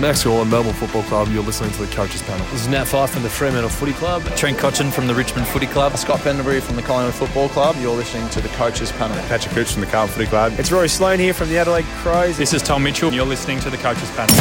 Max 0.00 0.24
Gawn, 0.24 0.50
Melbourne 0.50 0.72
Football 0.72 1.04
Club. 1.04 1.28
You're 1.28 1.44
listening 1.44 1.70
to 1.72 1.86
the 1.86 1.94
Coaches 1.94 2.20
Panel. 2.22 2.44
This 2.46 2.62
is 2.62 2.68
Nat 2.68 2.84
Fyfe 2.84 3.10
from 3.10 3.22
the 3.22 3.28
Fremantle 3.28 3.70
Footy 3.70 3.92
Club. 3.92 4.24
Trent 4.36 4.58
Cotchin 4.58 4.92
from 4.92 5.06
the 5.06 5.14
Richmond 5.14 5.46
Footy 5.46 5.66
Club. 5.66 5.96
Scott 5.96 6.20
Pendlebury 6.20 6.60
from 6.60 6.74
the 6.74 6.82
Collingwood 6.82 7.14
Football 7.14 7.48
Club. 7.48 7.76
You're 7.78 7.94
listening 7.94 8.28
to 8.30 8.40
the 8.40 8.48
Coaches 8.48 8.90
Panel. 8.92 9.16
Patrick 9.28 9.54
Cooch 9.54 9.72
from 9.72 9.82
the 9.82 9.86
Carlton 9.86 10.14
Footy 10.16 10.26
Club. 10.26 10.52
It's 10.58 10.72
Rory 10.72 10.88
Sloane 10.88 11.20
here 11.20 11.32
from 11.32 11.48
the 11.48 11.58
Adelaide 11.58 11.84
Crows. 11.98 12.36
This 12.36 12.52
is 12.52 12.60
Tom 12.60 12.82
Mitchell. 12.82 13.12
You're 13.12 13.24
listening 13.24 13.60
to 13.60 13.70
the 13.70 13.76
Coaches 13.76 14.10
Panel. 14.12 14.34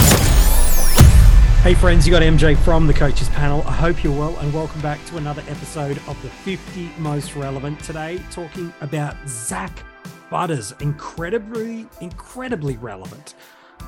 Hey 1.62 1.76
friends, 1.76 2.08
you 2.08 2.12
got 2.12 2.24
MJ 2.24 2.58
from 2.58 2.88
the 2.88 2.94
Coaches 2.94 3.30
Panel. 3.30 3.62
I 3.68 3.74
hope 3.74 4.04
you're 4.04 4.18
well 4.18 4.36
and 4.40 4.52
welcome 4.54 4.82
back 4.82 5.06
to 5.06 5.18
another 5.18 5.44
episode 5.48 5.98
of 6.08 6.20
the 6.24 6.30
50 6.30 6.90
Most 6.98 7.36
Relevant. 7.36 7.80
Today, 7.82 8.20
talking 8.32 8.74
about 8.82 9.16
Zak 9.28 9.72
Butters. 10.32 10.74
Incredibly, 10.82 11.86
incredibly 12.02 12.76
relevant 12.78 13.36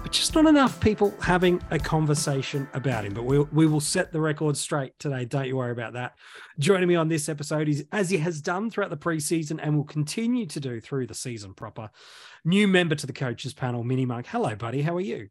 but 0.06 0.12
just 0.12 0.36
not 0.36 0.46
enough 0.46 0.80
people 0.80 1.16
having 1.20 1.60
a 1.72 1.80
conversation 1.80 2.70
about 2.76 3.06
him. 3.06 3.16
But 3.16 3.24
we, 3.24 3.40
we 3.40 3.66
will 3.66 3.80
set 3.80 4.12
the 4.12 4.22
record 4.22 4.56
straight 4.56 4.94
today. 5.00 5.26
Don't 5.26 5.48
you 5.48 5.58
worry 5.58 5.72
about 5.72 5.94
that. 5.94 6.14
Joining 6.60 6.88
me 6.88 6.94
on 6.94 7.08
this 7.08 7.28
episode 7.28 7.68
is, 7.68 7.84
as 7.92 8.12
he 8.12 8.18
has 8.18 8.40
done 8.40 8.70
throughout 8.70 8.92
the 8.92 8.98
preseason 8.98 9.60
and 9.60 9.76
will 9.76 9.84
continue 9.84 10.46
to 10.46 10.60
do 10.60 10.80
through 10.80 11.08
the 11.08 11.16
season 11.16 11.56
proper, 11.56 11.90
new 12.44 12.68
member 12.68 12.94
to 12.94 13.08
the 13.08 13.14
coaches 13.14 13.56
panel, 13.56 13.84
Mini 13.84 14.06
Mark. 14.06 14.28
Hello, 14.28 14.56
buddy. 14.56 14.84
How 14.84 14.96
are 14.96 15.02
you? 15.02 15.30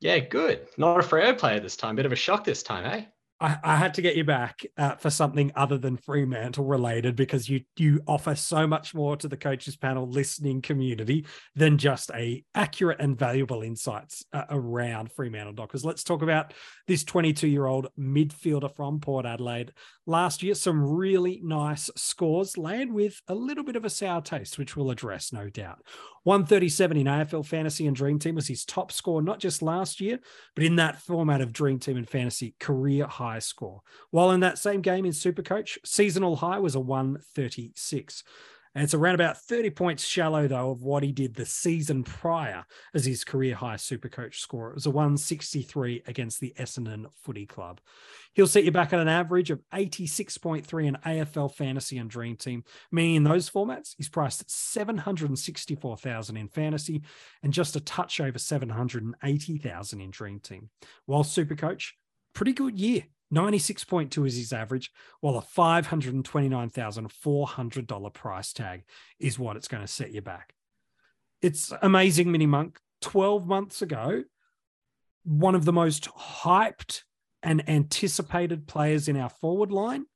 Yeah, 0.00 0.18
good. 0.18 0.68
Not 0.76 1.00
a 1.00 1.02
Freo 1.02 1.38
player 1.38 1.60
this 1.60 1.76
time. 1.76 1.96
Bit 1.96 2.04
of 2.04 2.12
a 2.12 2.16
shock 2.16 2.44
this 2.44 2.62
time, 2.62 2.84
eh? 2.84 3.04
I, 3.42 3.58
I, 3.64 3.76
had 3.76 3.94
to 3.94 4.02
get 4.02 4.14
you 4.14 4.22
back 4.22 4.64
uh, 4.78 4.94
for 4.94 5.10
something 5.10 5.50
other 5.56 5.76
than 5.76 5.96
Fremantle 5.96 6.64
related 6.64 7.16
because 7.16 7.48
you 7.48 7.62
you 7.76 8.00
offer 8.06 8.36
so 8.36 8.68
much 8.68 8.94
more 8.94 9.16
to 9.16 9.26
the 9.26 9.36
coaches 9.36 9.76
panel 9.76 10.08
listening 10.08 10.62
community 10.62 11.26
than 11.56 11.76
just 11.76 12.12
a 12.14 12.44
accurate 12.54 13.00
and 13.00 13.18
valuable 13.18 13.62
insights 13.62 14.24
uh, 14.32 14.44
around 14.48 15.10
Fremantle 15.10 15.54
Dockers. 15.54 15.84
Let's 15.84 16.04
talk 16.04 16.22
about 16.22 16.54
this 16.86 17.02
22 17.02 17.48
year 17.48 17.66
old 17.66 17.88
midfielder 17.98 18.74
from 18.76 19.00
Port 19.00 19.26
Adelaide. 19.26 19.72
Last 20.06 20.44
year, 20.44 20.54
some 20.54 20.80
really 20.80 21.40
nice 21.42 21.90
scores 21.96 22.56
land 22.56 22.92
with 22.92 23.20
a 23.26 23.34
little 23.34 23.64
bit 23.64 23.76
of 23.76 23.84
a 23.84 23.90
sour 23.90 24.20
taste, 24.20 24.56
which 24.56 24.76
we'll 24.76 24.90
address, 24.90 25.32
no 25.32 25.48
doubt. 25.48 25.82
137 26.24 26.96
in 26.96 27.06
AFL 27.06 27.44
Fantasy 27.44 27.86
and 27.86 27.96
Dream 27.96 28.18
Team 28.18 28.36
was 28.36 28.46
his 28.46 28.64
top 28.64 28.92
score, 28.92 29.22
not 29.22 29.40
just 29.40 29.62
last 29.62 30.00
year, 30.00 30.20
but 30.54 30.64
in 30.64 30.76
that 30.76 31.00
format 31.00 31.40
of 31.40 31.52
Dream 31.52 31.78
Team 31.78 31.96
and 31.96 32.08
Fantasy, 32.08 32.54
career 32.60 33.06
high 33.06 33.40
score. 33.40 33.80
While 34.10 34.30
in 34.30 34.40
that 34.40 34.58
same 34.58 34.82
game 34.82 35.04
in 35.04 35.12
Supercoach, 35.12 35.78
seasonal 35.84 36.36
high 36.36 36.60
was 36.60 36.74
a 36.74 36.80
136. 36.80 38.22
And 38.74 38.84
it's 38.84 38.94
around 38.94 39.16
about 39.16 39.36
30 39.36 39.70
points 39.70 40.04
shallow, 40.04 40.48
though, 40.48 40.70
of 40.70 40.82
what 40.82 41.02
he 41.02 41.12
did 41.12 41.34
the 41.34 41.44
season 41.44 42.04
prior 42.04 42.64
as 42.94 43.04
his 43.04 43.22
career 43.22 43.54
high 43.54 43.74
supercoach 43.74 44.36
score. 44.36 44.70
It 44.70 44.74
was 44.74 44.86
a 44.86 44.90
163 44.90 46.04
against 46.06 46.40
the 46.40 46.54
Essendon 46.58 47.06
Footy 47.22 47.44
Club. 47.44 47.80
He'll 48.32 48.46
set 48.46 48.64
you 48.64 48.70
back 48.70 48.94
at 48.94 49.00
an 49.00 49.08
average 49.08 49.50
of 49.50 49.60
86.3 49.74 50.86
in 50.86 50.96
AFL 51.04 51.54
Fantasy 51.54 51.98
and 51.98 52.08
Dream 52.08 52.36
Team, 52.36 52.64
meaning 52.90 53.16
in 53.16 53.24
those 53.24 53.50
formats, 53.50 53.94
he's 53.98 54.08
priced 54.08 54.40
at 54.40 54.50
764,000 54.50 56.36
in 56.38 56.48
fantasy 56.48 57.02
and 57.42 57.52
just 57.52 57.76
a 57.76 57.80
touch 57.80 58.20
over 58.20 58.38
780,000 58.38 60.00
in 60.00 60.10
Dream 60.10 60.40
Team. 60.40 60.70
While 61.04 61.24
Supercoach, 61.24 61.90
pretty 62.32 62.54
good 62.54 62.78
year. 62.78 63.02
96.2 63.32 64.26
is 64.26 64.36
his 64.36 64.52
average, 64.52 64.90
while 65.20 65.38
a 65.38 65.42
$529,400 65.42 68.12
price 68.12 68.52
tag 68.52 68.84
is 69.18 69.38
what 69.38 69.56
it's 69.56 69.68
going 69.68 69.82
to 69.82 69.88
set 69.88 70.12
you 70.12 70.20
back. 70.20 70.52
It's 71.40 71.72
amazing, 71.82 72.30
Mini 72.30 72.44
Monk. 72.46 72.78
12 73.00 73.46
months 73.46 73.80
ago, 73.82 74.22
one 75.24 75.54
of 75.54 75.64
the 75.64 75.72
most 75.72 76.08
hyped 76.14 77.02
and 77.42 77.68
anticipated 77.68 78.68
players 78.68 79.08
in 79.08 79.16
our 79.16 79.28
forward 79.28 79.72
line 79.72 80.06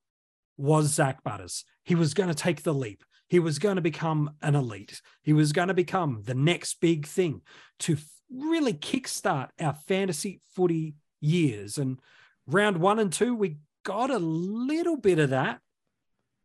was 0.57 0.95
Zak 0.95 1.25
Butters. 1.25 1.65
He 1.83 1.95
was 1.95 2.15
going 2.15 2.29
to 2.29 2.35
take 2.35 2.63
the 2.63 2.75
leap. 2.75 3.03
He 3.29 3.41
was 3.41 3.59
going 3.59 3.77
to 3.77 3.83
become 3.83 4.31
an 4.41 4.55
elite. 4.55 5.01
He 5.23 5.33
was 5.33 5.53
going 5.53 5.69
to 5.69 5.75
become 5.75 6.23
the 6.25 6.35
next 6.35 6.81
big 6.81 7.07
thing 7.07 7.43
to 7.81 7.97
really 8.31 8.73
kickstart 8.73 9.51
our 9.61 9.75
fantasy 9.75 10.41
footy 10.55 10.95
years. 11.21 11.79
And 11.79 11.99
round 12.47 12.79
one 12.79 12.99
and 12.99 13.13
two, 13.13 13.35
we 13.35 13.59
got 13.85 14.11
a 14.11 14.19
little 14.19 14.97
bit 14.97 15.19
of 15.19 15.31
that. 15.31 15.61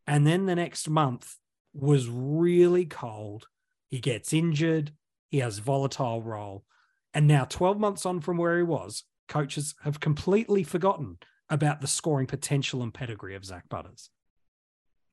And 0.07 0.25
then 0.25 0.45
the 0.45 0.55
next 0.55 0.89
month 0.89 1.35
was 1.73 2.07
really 2.07 2.85
cold. 2.85 3.47
He 3.89 3.99
gets 3.99 4.33
injured, 4.33 4.91
he 5.29 5.39
has 5.39 5.59
volatile 5.59 6.21
role. 6.21 6.65
And 7.13 7.27
now, 7.27 7.45
12 7.45 7.77
months 7.79 8.05
on 8.05 8.21
from 8.21 8.37
where 8.37 8.57
he 8.57 8.63
was, 8.63 9.03
coaches 9.27 9.75
have 9.83 9.99
completely 9.99 10.63
forgotten 10.63 11.17
about 11.49 11.81
the 11.81 11.87
scoring 11.87 12.27
potential 12.27 12.81
and 12.81 12.93
pedigree 12.93 13.35
of 13.35 13.43
Zak 13.43 13.67
Butters. 13.67 14.09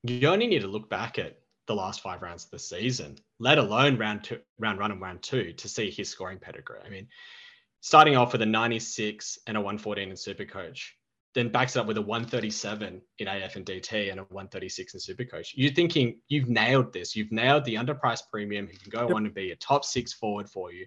You 0.04 0.28
only 0.28 0.46
need 0.46 0.60
to 0.60 0.68
look 0.68 0.88
back 0.88 1.18
at 1.18 1.38
the 1.66 1.74
last 1.74 2.00
five 2.00 2.22
rounds 2.22 2.44
of 2.44 2.50
the 2.50 2.58
season, 2.58 3.16
let 3.40 3.58
alone 3.58 3.98
round 3.98 4.24
two, 4.24 4.38
round 4.58 4.78
one 4.78 4.92
and 4.92 5.00
round 5.00 5.22
two, 5.22 5.52
to 5.54 5.68
see 5.68 5.90
his 5.90 6.08
scoring 6.08 6.38
pedigree. 6.38 6.78
I 6.84 6.88
mean, 6.88 7.08
starting 7.80 8.16
off 8.16 8.32
with 8.32 8.42
a 8.42 8.46
96 8.46 9.38
and 9.46 9.56
a 9.56 9.60
114 9.60 10.08
in 10.08 10.14
Supercoach, 10.14 10.80
then 11.34 11.50
backs 11.50 11.76
it 11.76 11.80
up 11.80 11.86
with 11.86 11.98
a 11.98 12.02
137 12.02 13.00
in 13.18 13.28
AF 13.28 13.56
and 13.56 13.64
DT 13.64 14.10
and 14.10 14.20
a 14.20 14.24
136 14.24 14.94
in 14.94 15.00
Supercoach. 15.00 15.48
You're 15.54 15.72
thinking 15.72 16.20
you've 16.28 16.48
nailed 16.48 16.92
this. 16.92 17.14
You've 17.14 17.32
nailed 17.32 17.64
the 17.64 17.74
underpriced 17.74 18.30
premium 18.30 18.66
who 18.66 18.76
can 18.76 18.90
go 18.90 19.06
yep. 19.06 19.14
on 19.14 19.26
and 19.26 19.34
be 19.34 19.52
a 19.52 19.56
top 19.56 19.84
six 19.84 20.12
forward 20.12 20.48
for 20.48 20.72
you. 20.72 20.86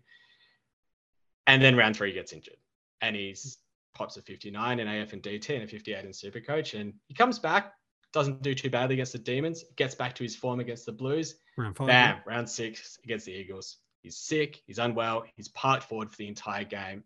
And 1.48 1.62
then 1.62 1.76
round 1.76 1.96
three 1.96 2.12
gets 2.14 2.34
injured 2.34 2.58
and 3.02 3.16
he's 3.16 3.58
pops 3.94 4.18
a 4.18 4.22
59 4.22 4.80
in 4.80 4.88
AF 4.88 5.14
and 5.14 5.22
DT 5.22 5.50
and 5.54 5.64
a 5.64 5.68
58 5.68 6.06
in 6.06 6.12
Supercoach. 6.12 6.80
And 6.80 6.94
he 7.08 7.14
comes 7.14 7.40
back, 7.40 7.74
doesn't 8.14 8.42
do 8.42 8.56
too 8.56 8.70
badly 8.70 8.96
against 8.96 9.14
the 9.14 9.20
Demons, 9.20 9.64
gets 9.76 9.96
back 9.96 10.16
to 10.16 10.24
his 10.24 10.36
form 10.36 10.60
against 10.60 10.86
the 10.86 10.92
Blues. 10.92 11.36
Round 11.58 11.76
five, 11.76 11.88
Bam, 11.88 12.16
yeah. 12.16 12.34
round 12.34 12.50
six 12.50 13.00
against 13.04 13.26
the 13.26 13.34
Eagles. 13.34 13.78
He's 14.02 14.18
sick, 14.18 14.62
he's 14.66 14.80
unwell, 14.80 15.26
he's 15.36 15.50
parked 15.50 15.84
forward 15.84 16.10
for 16.10 16.18
the 16.18 16.28
entire 16.28 16.64
game, 16.64 17.04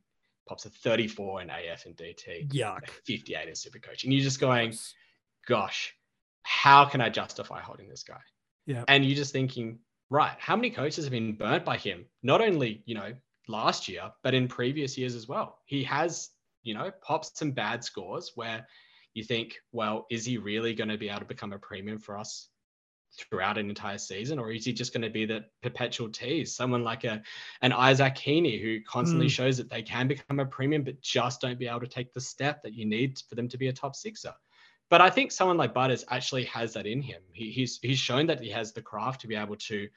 pops 0.48 0.66
a 0.66 0.70
34 0.70 1.42
in 1.42 1.50
AF 1.50 1.86
and 1.86 1.96
DT. 1.96 2.52
Yuck. 2.52 2.90
58 3.06 3.48
in 3.48 3.54
Supercoach. 3.54 4.04
And 4.04 4.14
you're 4.14 4.24
just 4.24 4.40
going, 4.40 4.74
gosh, 5.48 5.94
how 6.44 6.86
can 6.86 7.02
I 7.02 7.10
justify 7.10 7.62
holding 7.62 7.90
this 7.90 8.04
guy? 8.04 8.22
Yeah. 8.66 8.84
And 8.88 9.06
you're 9.06 9.16
just 9.16 9.34
thinking, 9.34 9.80
right, 10.10 10.36
how 10.40 10.56
many 10.56 10.70
coaches 10.70 11.06
have 11.06 11.12
been 11.12 11.34
burnt 11.34 11.66
by 11.66 11.78
him? 11.78 12.06
Not 12.24 12.42
only, 12.42 12.84
you 12.86 12.96
know, 12.96 13.14
last 13.48 13.88
year, 13.88 14.12
but 14.24 14.34
in 14.34 14.48
previous 14.48 14.98
years 14.98 15.16
as 15.16 15.28
well. 15.28 15.60
He 15.66 15.84
has, 15.84 16.30
you 16.64 16.74
know, 16.74 16.92
popped 17.02 17.38
some 17.38 17.52
bad 17.52 17.84
scores 17.84 18.32
where 18.36 18.68
you 19.14 19.24
think, 19.24 19.56
well, 19.72 20.06
is 20.10 20.26
he 20.26 20.38
really 20.38 20.74
going 20.74 20.90
to 20.90 20.98
be 20.98 21.10
able 21.10 21.20
to 21.20 21.26
become 21.26 21.54
a 21.54 21.60
premium 21.60 22.00
for 22.00 22.18
us 22.18 22.50
throughout 23.20 23.58
an 23.58 23.70
entire 23.70 23.98
season, 23.98 24.40
or 24.40 24.52
is 24.52 24.66
he 24.66 24.74
just 24.74 24.94
going 24.94 25.02
to 25.02 25.10
be 25.10 25.26
that 25.26 25.52
perpetual 25.62 26.10
tease? 26.10 26.56
Someone 26.56 26.84
like 26.84 27.04
a 27.04 27.22
an 27.62 27.72
Isaac 27.72 28.16
Heaney 28.16 28.62
who 28.62 28.82
constantly 28.82 29.28
mm. 29.28 29.32
shows 29.32 29.58
that 29.58 29.70
they 29.70 29.82
can 29.82 30.08
become 30.08 30.40
a 30.40 30.46
premium, 30.46 30.84
but 30.84 31.02
just 31.02 31.42
don't 31.42 31.60
be 31.60 31.68
able 31.68 31.82
to 31.82 31.88
take 31.88 32.14
the 32.14 32.22
step 32.22 32.64
that 32.64 32.74
you 32.74 32.86
need 32.86 33.22
for 33.28 33.36
them 33.36 33.48
to 33.50 33.58
be 33.58 33.68
a 33.68 33.74
top 33.74 33.96
sixer. 33.96 34.34
But 34.90 35.02
I 35.02 35.10
think 35.10 35.32
someone 35.32 35.58
like 35.58 35.74
Butters 35.74 36.06
actually 36.10 36.46
has 36.46 36.74
that 36.74 36.86
in 36.86 37.02
him. 37.02 37.22
He, 37.34 37.52
he's 37.52 37.80
he's 37.82 38.00
shown 38.00 38.28
that 38.28 38.40
he 38.40 38.50
has 38.52 38.72
the 38.72 38.82
craft 38.82 39.22
to 39.22 39.28
be 39.28 39.36
able 39.36 39.56
to 39.56 39.88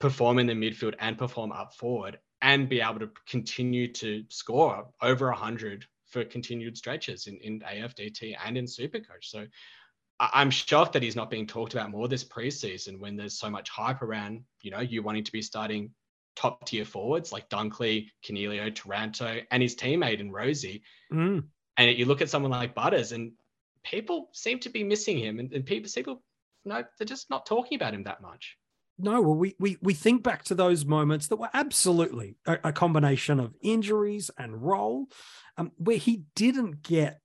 perform 0.00 0.38
in 0.38 0.46
the 0.46 0.54
midfield 0.54 0.94
and 1.00 1.18
perform 1.18 1.52
up 1.52 1.74
forward 1.74 2.18
and 2.40 2.68
be 2.68 2.80
able 2.80 3.00
to 3.00 3.10
continue 3.26 3.92
to 3.92 4.24
score 4.28 4.86
over 5.02 5.26
100 5.28 5.86
for 6.06 6.24
continued 6.24 6.76
stretches 6.76 7.26
in, 7.26 7.36
in 7.38 7.60
AFDT 7.60 8.36
and 8.44 8.56
in 8.56 8.64
Supercoach. 8.64 9.24
So 9.24 9.46
I'm 10.20 10.50
shocked 10.50 10.94
that 10.94 11.02
he's 11.02 11.16
not 11.16 11.30
being 11.30 11.46
talked 11.46 11.74
about 11.74 11.90
more 11.90 12.08
this 12.08 12.24
preseason 12.24 12.98
when 12.98 13.16
there's 13.16 13.38
so 13.38 13.48
much 13.48 13.68
hype 13.70 14.02
around, 14.02 14.42
you 14.62 14.70
know, 14.70 14.80
you 14.80 15.02
wanting 15.02 15.24
to 15.24 15.32
be 15.32 15.42
starting 15.42 15.90
top 16.34 16.64
tier 16.66 16.84
forwards 16.84 17.32
like 17.32 17.48
Dunkley, 17.48 18.08
Coniglio, 18.24 18.74
Taranto, 18.74 19.40
and 19.50 19.62
his 19.62 19.76
teammate 19.76 20.20
in 20.20 20.30
Rozee. 20.30 20.82
Mm. 21.12 21.44
And 21.76 21.98
you 21.98 22.04
look 22.04 22.20
at 22.20 22.30
someone 22.30 22.50
like 22.50 22.74
Butters, 22.74 23.12
and 23.12 23.32
people 23.84 24.28
seem 24.32 24.58
to 24.60 24.68
be 24.68 24.82
missing 24.82 25.18
him, 25.18 25.38
and, 25.38 25.52
and 25.52 25.64
people, 25.64 25.90
people, 25.94 26.22
no, 26.64 26.82
they're 26.98 27.06
just 27.06 27.30
not 27.30 27.46
talking 27.46 27.76
about 27.76 27.94
him 27.94 28.04
that 28.04 28.20
much. 28.20 28.56
No, 29.00 29.20
well, 29.20 29.36
we 29.36 29.54
we 29.60 29.78
we 29.80 29.94
think 29.94 30.24
back 30.24 30.42
to 30.44 30.56
those 30.56 30.84
moments 30.84 31.28
that 31.28 31.36
were 31.36 31.50
absolutely 31.54 32.36
a, 32.46 32.58
a 32.64 32.72
combination 32.72 33.38
of 33.38 33.54
injuries 33.62 34.28
and 34.36 34.60
role, 34.60 35.06
um, 35.56 35.70
where 35.76 35.98
he 35.98 36.24
didn't 36.34 36.82
get 36.82 37.20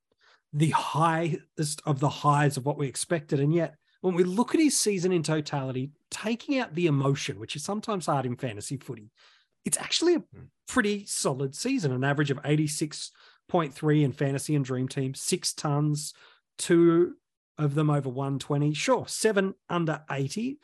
the 0.54 0.70
highest 0.70 1.82
of 1.86 2.00
the 2.00 2.10
highs 2.10 2.58
of 2.58 2.66
what 2.66 2.78
we 2.78 2.88
expected. 2.88 3.40
And 3.40 3.54
yet, 3.54 3.76
when 4.02 4.14
we 4.14 4.24
look 4.24 4.54
at 4.54 4.62
his 4.62 4.78
season 4.78 5.12
in 5.12 5.24
totality, 5.24 5.92
taking 6.12 6.60
out 6.60 6.76
the 6.76 6.88
emotion, 6.88 7.40
which 7.40 7.56
is 7.56 7.64
sometimes 7.64 8.06
hard 8.06 8.26
in 8.26 8.36
fantasy 8.36 8.78
footy, 8.78 9.12
it's 9.66 9.78
actually 9.78 10.16
a 10.16 10.20
hmm. 10.20 10.46
pretty 10.68 11.06
solid 11.06 11.56
season. 11.56 11.92
An 11.92 12.04
average 12.04 12.32
of 12.32 12.42
86.3 12.44 14.04
in 14.04 14.12
fantasy 14.12 14.56
and 14.56 14.66
dream 14.66 14.88
team, 14.88 15.14
six 15.14 15.54
tons, 15.54 16.14
two 16.58 17.16
of 17.58 17.76
them 17.76 17.90
over 17.90 18.10
120. 18.10 18.74
Sure, 18.74 19.06
seven 19.08 19.56
under 19.70 20.02
80. 20.10 20.60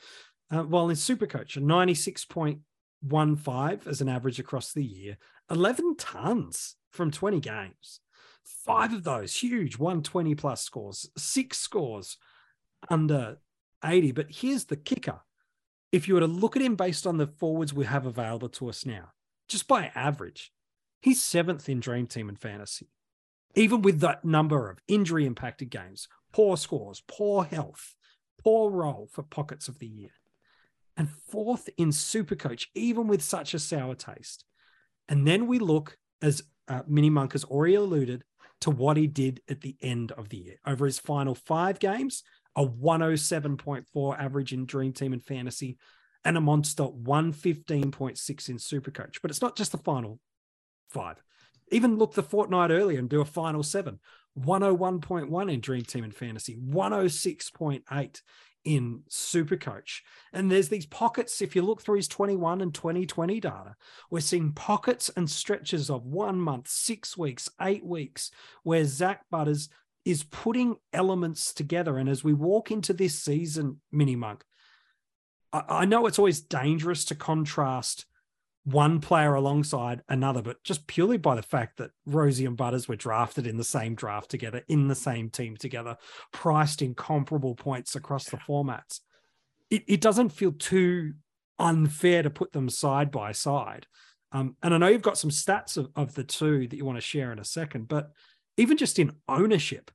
Uh, 0.52 0.64
while 0.64 0.90
in 0.90 0.96
Supercoach, 0.96 1.58
a 1.58 1.60
96.2 1.60 2.60
one 3.02 3.36
five 3.36 3.88
as 3.88 4.02
an 4.02 4.10
average 4.10 4.40
across 4.40 4.74
the 4.74 4.84
year, 4.84 5.18
11 5.50 5.96
tons 5.98 6.76
from 6.92 7.12
20 7.12 7.40
games. 7.40 8.02
Five 8.66 8.94
of 8.94 9.04
those 9.04 9.36
huge 9.36 9.78
120 9.78 10.36
plus 10.36 10.64
scores, 10.64 11.10
six 11.18 11.58
scores 11.60 12.18
under 12.90 13.38
80. 13.84 14.12
But 14.12 14.28
here's 14.30 14.66
the 14.66 14.76
kicker 14.76 15.22
if 15.92 16.08
you 16.08 16.14
were 16.14 16.20
to 16.20 16.28
look 16.28 16.56
at 16.56 16.62
him 16.62 16.76
based 16.76 17.08
on 17.08 17.18
the 17.18 17.28
forwards 17.28 17.74
we 17.74 17.86
have 17.86 18.06
available 18.06 18.50
to 18.50 18.70
us 18.70 18.86
now, 18.86 19.10
just 19.48 19.68
by 19.68 19.92
average, 19.96 20.52
he's 21.02 21.22
seventh 21.22 21.68
in 21.68 21.80
Dream 21.80 22.06
Team 22.06 22.30
and 22.30 22.40
fantasy. 22.40 22.90
Even 23.56 23.82
with 23.82 24.00
that 24.02 24.24
number 24.24 24.70
of 24.70 24.80
injury 24.88 25.26
impacted 25.26 25.72
games, 25.72 26.08
poor 26.32 26.58
scores, 26.58 27.02
poor 27.08 27.44
health, 27.44 27.96
poor 28.44 28.70
role 28.70 29.10
for 29.12 29.24
pockets 29.24 29.68
of 29.68 29.80
the 29.80 29.88
year. 29.88 30.12
And 30.96 31.10
fourth 31.10 31.70
in 31.78 31.90
Supercoach, 31.90 32.68
even 32.76 33.08
with 33.08 33.24
such 33.24 33.54
a 33.54 33.60
sour 33.60 33.96
taste. 33.96 34.46
And 35.08 35.26
then 35.26 35.48
we 35.48 35.58
look, 35.58 35.98
as 36.22 36.44
uh, 36.68 36.82
Mini 36.88 37.10
Monk 37.10 37.32
has 37.32 37.46
already 37.46 37.76
alluded, 37.76 38.24
to 38.62 38.72
what 38.72 38.98
he 38.98 39.08
did 39.08 39.42
at 39.50 39.62
the 39.62 39.76
end 39.82 40.12
of 40.14 40.30
the 40.30 40.38
year. 40.38 40.56
Over 40.66 40.86
his 40.86 41.00
final 41.00 41.36
five 41.36 41.80
games, 41.80 42.24
a 42.56 42.66
107.4 42.66 44.20
average 44.20 44.54
in 44.54 44.66
Dream 44.66 44.94
Team 44.94 45.14
and 45.14 45.24
Fantasy, 45.24 45.78
and 46.26 46.36
a 46.38 46.42
monster 46.42 46.84
115.6 46.84 48.50
in 48.50 48.58
Supercoach. 48.58 49.18
But 49.22 49.32
it's 49.32 49.42
not 49.42 49.56
just 49.56 49.72
the 49.72 49.78
final 49.78 50.20
five. 50.90 51.22
Even 51.72 51.98
look 51.98 52.14
the 52.14 52.24
fortnight 52.24 52.72
earlier 52.72 53.00
and 53.00 53.10
do 53.10 53.22
a 53.22 53.26
final 53.26 53.64
seven 53.64 54.00
101.1 54.38 55.52
in 55.52 55.60
Dream 55.60 55.84
Team 55.84 56.04
and 56.04 56.16
Fantasy, 56.16 56.56
106.8 56.56 58.22
in 58.64 59.04
Supercoach. 59.10 60.02
And 60.34 60.52
there's 60.52 60.70
these 60.70 60.86
pockets, 60.86 61.42
if 61.42 61.56
you 61.56 61.62
look 61.62 61.82
through 61.82 61.98
his 61.98 62.08
21 62.08 62.62
and 62.62 62.74
2020 62.74 63.40
data, 63.40 63.76
we're 64.10 64.20
seeing 64.20 64.54
pockets 64.54 65.10
and 65.16 65.30
stretches 65.30 65.90
of 65.90 66.06
one 66.06 66.40
month, 66.40 66.68
six 66.68 67.18
weeks, 67.18 67.50
eight 67.62 67.86
weeks, 67.86 68.32
where 68.64 68.86
Zak 68.86 69.22
Butters 69.32 69.70
is 70.06 70.24
putting 70.24 70.78
elements 70.94 71.54
together. 71.54 71.98
And 71.98 72.10
as 72.10 72.24
we 72.24 72.34
walk 72.34 72.72
into 72.72 72.94
this 72.94 73.22
season, 73.22 73.82
Mini 73.92 74.16
Monk, 74.16 74.44
I, 75.54 75.64
I 75.70 75.86
know 75.86 76.06
it's 76.06 76.20
always 76.20 76.42
dangerous 76.42 77.06
to 77.06 77.16
contrast 77.16 78.06
one 78.66 79.00
player 79.00 79.34
alongside 79.34 80.02
another, 80.10 80.42
but 80.42 80.64
just 80.64 80.86
purely 80.88 81.18
by 81.18 81.36
the 81.36 81.42
fact 81.42 81.78
that 81.78 81.92
Rozee 82.08 82.46
and 82.46 82.58
Butters 82.58 82.88
were 82.88 82.96
drafted 82.96 83.48
in 83.48 83.58
the 83.58 83.64
same 83.64 83.96
draft 83.96 84.30
together, 84.30 84.64
in 84.68 84.88
the 84.88 84.96
same 84.96 85.30
team 85.30 85.58
together, 85.58 85.98
priced 86.32 86.82
in 86.82 86.94
comparable 86.94 87.56
points 87.56 87.96
across 87.96 88.26
the 88.26 88.38
formats, 88.38 89.00
it, 89.70 89.84
it 89.88 90.02
doesn't 90.02 90.30
feel 90.30 90.52
too 90.52 91.14
unfair 91.58 92.24
to 92.24 92.30
put 92.30 92.52
them 92.52 92.70
side 92.70 93.12
by 93.12 93.32
side. 93.32 93.88
Um, 94.32 94.56
and 94.62 94.74
I 94.74 94.78
know 94.78 94.88
you've 94.88 95.02
got 95.02 95.18
some 95.18 95.32
stats 95.32 95.78
of, 95.78 95.90
of 95.96 96.14
the 96.14 96.24
two 96.24 96.68
that 96.68 96.76
you 96.76 96.86
want 96.86 96.98
to 96.98 97.02
share 97.02 97.32
in 97.32 97.40
a 97.40 97.46
second, 97.46 97.88
but 97.88 98.12
even 98.58 98.78
just 98.78 99.00
in 99.00 99.14
ownership, 99.28 99.90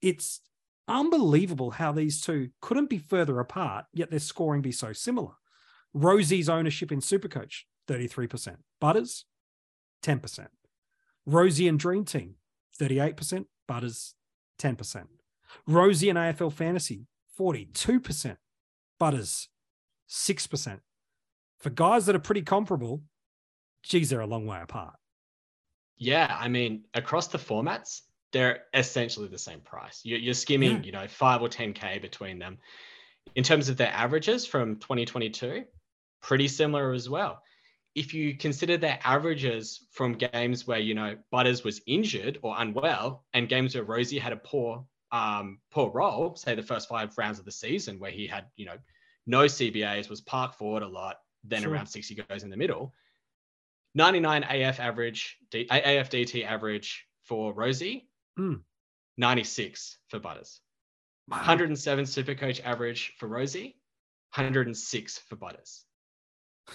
it's 0.00 0.40
unbelievable 0.86 1.70
how 1.70 1.92
these 1.92 2.20
two 2.20 2.50
couldn't 2.60 2.90
be 2.90 2.98
further 2.98 3.40
apart, 3.40 3.86
yet 3.92 4.10
their 4.10 4.20
scoring 4.20 4.62
be 4.62 4.72
so 4.72 4.92
similar. 4.92 5.32
Rozee's 5.96 6.48
ownership 6.48 6.92
in 6.92 7.00
Supercoach, 7.00 7.62
33%. 7.88 8.56
Butters, 8.80 9.24
10%. 10.02 10.48
Rozee 11.28 11.68
and 11.68 11.78
Dream 11.78 12.04
Team, 12.04 12.34
38%. 12.80 13.46
Butters, 13.68 14.14
10%. 14.60 15.06
Rozee 15.68 16.10
and 16.10 16.18
AFL 16.18 16.52
Fantasy, 16.52 17.06
42%. 17.38 18.36
Butters, 18.98 19.48
6%. 20.08 20.80
For 21.58 21.70
guys 21.70 22.06
that 22.06 22.16
are 22.16 22.20
pretty 22.20 22.42
comparable, 22.42 23.02
geez, 23.82 24.10
they're 24.10 24.20
a 24.20 24.26
long 24.26 24.46
way 24.46 24.60
apart. 24.60 24.94
Yeah, 25.96 26.36
I 26.38 26.48
mean, 26.48 26.84
across 26.94 27.28
the 27.28 27.38
formats, 27.38 28.00
they're 28.32 28.64
essentially 28.74 29.28
the 29.28 29.38
same 29.38 29.60
price. 29.60 30.00
You're, 30.02 30.18
you're 30.18 30.34
skimming, 30.34 30.78
yeah. 30.78 30.82
you 30.82 30.92
know, 30.92 31.06
five 31.06 31.42
or 31.42 31.48
10K 31.48 32.00
between 32.02 32.38
them. 32.38 32.58
In 33.36 33.44
terms 33.44 33.68
of 33.68 33.76
their 33.76 33.92
averages 33.92 34.44
from 34.44 34.76
2022, 34.76 35.64
pretty 36.20 36.48
similar 36.48 36.92
as 36.92 37.08
well 37.08 37.42
if 37.94 38.14
you 38.14 38.36
consider 38.36 38.76
their 38.76 38.98
averages 39.04 39.86
from 39.90 40.14
games 40.14 40.66
where 40.66 40.78
you 40.78 40.94
know 40.94 41.16
Butters 41.30 41.64
was 41.64 41.80
injured 41.86 42.38
or 42.42 42.54
unwell, 42.58 43.24
and 43.34 43.48
games 43.48 43.74
where 43.74 43.84
Rozee 43.84 44.20
had 44.20 44.32
a 44.32 44.36
poor 44.36 44.84
um, 45.10 45.58
poor 45.70 45.90
role, 45.90 46.34
say 46.36 46.54
the 46.54 46.62
first 46.62 46.88
five 46.88 47.16
rounds 47.18 47.38
of 47.38 47.44
the 47.44 47.52
season 47.52 47.98
where 47.98 48.10
he 48.10 48.26
had 48.26 48.46
you 48.56 48.66
know 48.66 48.76
no 49.26 49.44
CBAs, 49.44 50.08
was 50.08 50.20
park 50.20 50.54
forward 50.54 50.82
a 50.82 50.88
lot, 50.88 51.16
then 51.44 51.62
sure. 51.62 51.72
around 51.72 51.86
60 51.86 52.14
goes 52.28 52.42
in 52.42 52.50
the 52.50 52.56
middle. 52.56 52.92
99 53.94 54.44
AF 54.44 54.80
average, 54.80 55.36
D, 55.50 55.66
AFDT 55.70 56.46
average 56.46 57.06
for 57.24 57.54
Rozee, 57.54 58.06
mm. 58.38 58.60
96 59.18 59.98
for 60.08 60.18
Butters. 60.18 60.60
Wow. 61.28 61.36
107 61.38 62.06
super 62.06 62.34
coach 62.34 62.60
average 62.62 63.14
for 63.18 63.28
Rozee, 63.28 63.74
106 64.34 65.18
for 65.18 65.36
Butters. 65.36 65.84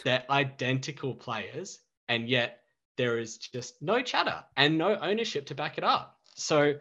They're 0.04 0.24
identical 0.30 1.13
players, 1.16 1.80
and 2.07 2.28
yet 2.30 2.62
there 2.98 3.19
is 3.19 3.38
just 3.38 3.81
no 3.81 4.01
chatter 4.01 4.44
and 4.56 4.78
no 4.78 4.98
ownership 4.98 5.45
to 5.48 5.56
back 5.56 5.78
it 5.78 5.84
up. 5.84 6.19
So, 6.36 6.75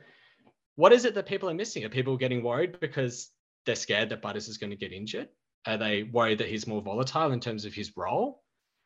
what 0.75 0.93
is 0.93 1.05
it 1.05 1.15
that 1.15 1.27
people 1.27 1.49
are 1.49 1.55
missing? 1.55 1.85
Are 1.85 1.89
people 1.89 2.17
getting 2.17 2.43
worried 2.43 2.81
because 2.81 3.31
they're 3.65 3.75
scared 3.75 4.11
that 4.11 4.23
Butters 4.23 4.49
is 4.49 4.59
going 4.59 4.71
to 4.71 4.77
get 4.77 4.93
injured? 4.93 5.29
Are 5.67 5.79
they 5.79 6.05
worried 6.05 6.39
that 6.39 6.49
he's 6.49 6.67
more 6.67 6.83
volatile 6.83 7.33
in 7.33 7.41
terms 7.41 7.65
of 7.65 7.75
his 7.75 7.97
role? 7.97 8.43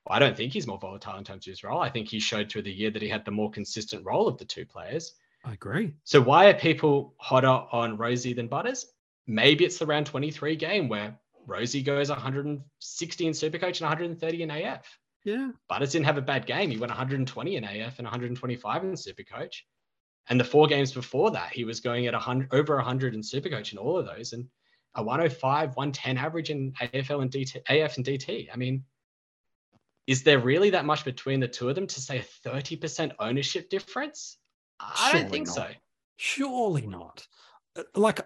Well, 0.06 0.16
I 0.16 0.18
don't 0.18 0.36
think 0.36 0.52
he's 0.52 0.66
more 0.66 0.78
volatile 0.78 1.18
in 1.18 1.24
terms 1.24 1.46
of 1.46 1.50
his 1.50 1.62
role. 1.62 1.80
I 1.80 1.90
think 1.90 2.08
he 2.08 2.20
showed 2.20 2.50
through 2.50 2.62
the 2.62 2.72
year 2.72 2.90
that 2.90 3.02
he 3.02 3.08
had 3.08 3.24
the 3.24 3.30
more 3.30 3.50
consistent 3.50 4.04
role 4.06 4.28
of 4.28 4.38
the 4.38 4.44
two 4.44 4.64
players. 4.64 5.14
I 5.44 5.52
agree. 5.52 5.94
So 6.04 6.20
why 6.20 6.46
are 6.46 6.54
people 6.54 7.14
hotter 7.18 7.46
on 7.46 7.98
Rozee 7.98 8.34
than 8.34 8.48
Butters? 8.48 8.86
Maybe 9.26 9.64
it's 9.64 9.78
the 9.78 9.86
round 9.86 10.06
23 10.06 10.56
game 10.56 10.88
where 10.88 11.18
Rozee 11.46 11.84
goes 11.84 12.10
160 12.10 13.26
in 13.26 13.32
Supercoach 13.32 13.80
and 13.80 13.88
130 13.88 14.42
in 14.42 14.50
AF. 14.50 14.98
Yeah. 15.24 15.50
Butters 15.68 15.92
didn't 15.92 16.06
have 16.06 16.18
a 16.18 16.22
bad 16.22 16.46
game. 16.46 16.70
He 16.70 16.78
went 16.78 16.90
120 16.90 17.56
in 17.56 17.64
AF 17.64 17.98
and 17.98 18.06
125 18.06 18.84
in 18.84 18.92
Supercoach. 18.92 19.56
And 20.28 20.38
the 20.38 20.44
four 20.44 20.66
games 20.66 20.92
before 20.92 21.30
that, 21.32 21.52
he 21.52 21.64
was 21.64 21.80
going 21.80 22.06
at 22.06 22.14
100, 22.14 22.52
over 22.52 22.76
100 22.76 23.14
in 23.14 23.20
Supercoach 23.20 23.72
in 23.72 23.78
all 23.78 23.98
of 23.98 24.06
those. 24.06 24.32
And 24.32 24.46
a 24.94 25.02
105, 25.02 25.76
110 25.76 26.18
average 26.18 26.50
in 26.50 26.72
AFL 26.72 27.22
and 27.22 27.30
DT, 27.30 27.56
AF 27.68 27.96
and 27.96 28.06
DT. 28.06 28.48
I 28.52 28.56
mean, 28.56 28.84
is 30.06 30.22
there 30.22 30.38
really 30.38 30.70
that 30.70 30.84
much 30.84 31.04
between 31.04 31.40
the 31.40 31.48
two 31.48 31.68
of 31.68 31.74
them 31.74 31.86
to 31.86 32.00
say 32.00 32.18
a 32.18 32.48
30% 32.48 33.12
ownership 33.18 33.68
difference? 33.70 34.38
I 34.80 35.10
Surely 35.10 35.22
don't 35.22 35.30
think 35.30 35.46
not. 35.48 35.54
so. 35.54 35.66
Surely 36.16 36.86
not. 36.86 37.26
Uh, 37.76 37.82
like 37.94 38.20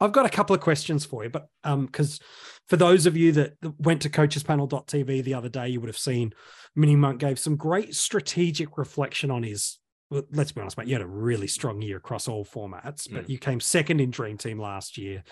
I've 0.00 0.12
got 0.12 0.26
a 0.26 0.30
couple 0.30 0.54
of 0.54 0.60
questions 0.60 1.04
for 1.04 1.24
you, 1.24 1.30
but 1.30 1.48
um, 1.64 1.86
because 1.86 2.20
for 2.68 2.76
those 2.76 3.06
of 3.06 3.16
you 3.16 3.32
that 3.32 3.54
went 3.78 4.02
to 4.02 4.10
coachespanel.tv 4.10 5.24
the 5.24 5.34
other 5.34 5.48
day, 5.48 5.68
you 5.68 5.80
would 5.80 5.88
have 5.88 5.98
seen 5.98 6.32
Mini 6.74 6.96
Monk 6.96 7.18
gave 7.18 7.38
some 7.38 7.56
great 7.56 7.94
strategic 7.94 8.78
reflection 8.78 9.30
on 9.30 9.42
his. 9.42 9.78
Well, 10.08 10.22
let's 10.30 10.52
be 10.52 10.60
honest, 10.60 10.78
mate, 10.78 10.86
you 10.86 10.94
had 10.94 11.02
a 11.02 11.06
really 11.06 11.48
strong 11.48 11.82
year 11.82 11.96
across 11.96 12.28
all 12.28 12.44
formats, 12.44 13.10
but 13.10 13.26
mm. 13.26 13.28
you 13.28 13.38
came 13.38 13.58
second 13.58 14.00
in 14.00 14.12
Dream 14.12 14.38
Team 14.38 14.56
last 14.56 14.96
year, 14.96 15.24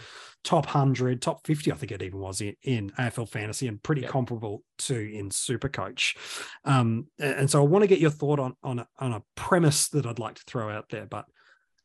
top 0.43 0.67
100, 0.67 1.23
top 1.23 1.47
50, 1.47 1.71
I 1.71 1.77
think 1.77 1.93
it 1.93 2.03
even 2.03 2.19
was 2.19 2.41
in, 2.41 2.57
in 2.65 2.91
AFL 2.99 3.29
Fantasy, 3.29 3.69
and 3.69 3.81
pretty 3.81 4.01
yep. 4.01 4.11
comparable 4.11 4.65
to 4.79 4.97
in 4.97 5.31
Super 5.31 5.69
Coach. 5.69 6.17
Um, 6.65 7.07
and 7.21 7.49
so 7.49 7.63
I 7.63 7.69
want 7.69 7.85
to 7.85 7.87
get 7.87 8.01
your 8.01 8.11
thought 8.11 8.41
on, 8.41 8.57
on, 8.65 8.81
a, 8.81 8.89
on 8.99 9.13
a 9.13 9.23
premise 9.37 9.91
that 9.91 10.07
I'd 10.07 10.19
like 10.19 10.35
to 10.35 10.45
throw 10.45 10.69
out 10.71 10.89
there, 10.89 11.07
but 11.07 11.27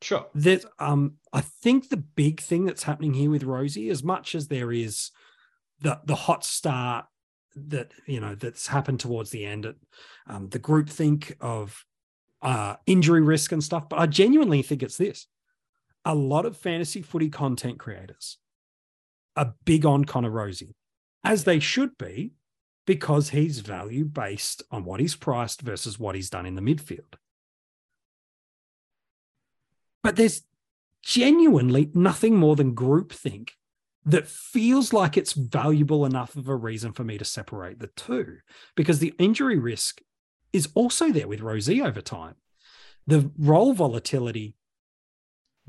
Sure. 0.02 0.28
That 0.36 0.64
um, 0.80 1.16
I 1.34 1.42
think 1.42 1.90
the 1.90 1.98
big 1.98 2.40
thing 2.40 2.66
that's 2.66 2.84
happening 2.84 3.14
here 3.14 3.30
with 3.30 3.44
Rozee, 3.44 3.92
as 3.92 4.04
much 4.04 4.34
as 4.34 4.48
there 4.48 4.72
is 4.72 5.12
the 5.82 6.00
the 6.06 6.16
hot 6.16 6.46
start 6.46 7.06
that 7.56 7.92
you 8.06 8.20
know 8.20 8.36
that's 8.36 8.68
happened 8.68 9.00
towards 9.02 9.32
the 9.32 9.46
end, 9.46 9.74
um, 10.28 10.50
the 10.50 10.60
group 10.60 10.90
think 10.90 11.36
of 11.42 11.84
uh, 12.42 12.76
injury 12.86 13.22
risk 13.22 13.52
and 13.52 13.64
stuff, 13.64 13.90
but 13.90 14.00
I 14.00 14.06
genuinely 14.06 14.62
think 14.62 14.84
it's 14.84 14.98
this: 14.98 15.28
a 16.06 16.16
lot 16.16 16.46
of 16.46 16.56
fantasy 16.56 17.02
footy 17.02 17.30
content 17.30 17.80
creators 17.80 18.38
are 19.36 19.56
big 19.66 19.86
on 19.86 20.06
Connor 20.06 20.32
Rozee, 20.32 20.76
as 21.26 21.44
they 21.44 21.60
should 21.60 21.98
be, 21.98 22.34
because 22.86 23.30
he's 23.30 23.60
value 23.60 24.06
based 24.06 24.64
on 24.72 24.86
what 24.86 25.02
he's 25.02 25.16
priced 25.16 25.62
versus 25.62 26.00
what 26.00 26.16
he's 26.16 26.30
done 26.30 26.46
in 26.46 26.56
the 26.56 26.62
midfield. 26.62 27.16
But 30.04 30.16
there's 30.16 30.42
genuinely 31.04 31.90
nothing 31.94 32.36
more 32.36 32.56
than 32.56 32.76
groupthink 32.76 33.52
that 34.06 34.28
feels 34.28 34.94
like 34.94 35.18
it's 35.18 35.34
valuable 35.34 36.06
enough 36.06 36.36
of 36.36 36.48
a 36.48 36.56
reason 36.56 36.94
for 36.94 37.04
me 37.04 37.18
to 37.18 37.26
separate 37.26 37.80
the 37.80 37.88
two 37.96 38.38
because 38.76 39.00
the 39.00 39.14
injury 39.20 39.58
risk 39.58 40.02
is 40.54 40.70
also 40.74 41.12
there 41.12 41.28
with 41.28 41.42
Rozee 41.42 41.86
over 41.86 42.02
time. 42.02 42.36
The 43.06 43.32
role 43.38 43.74
volatility, 43.74 44.56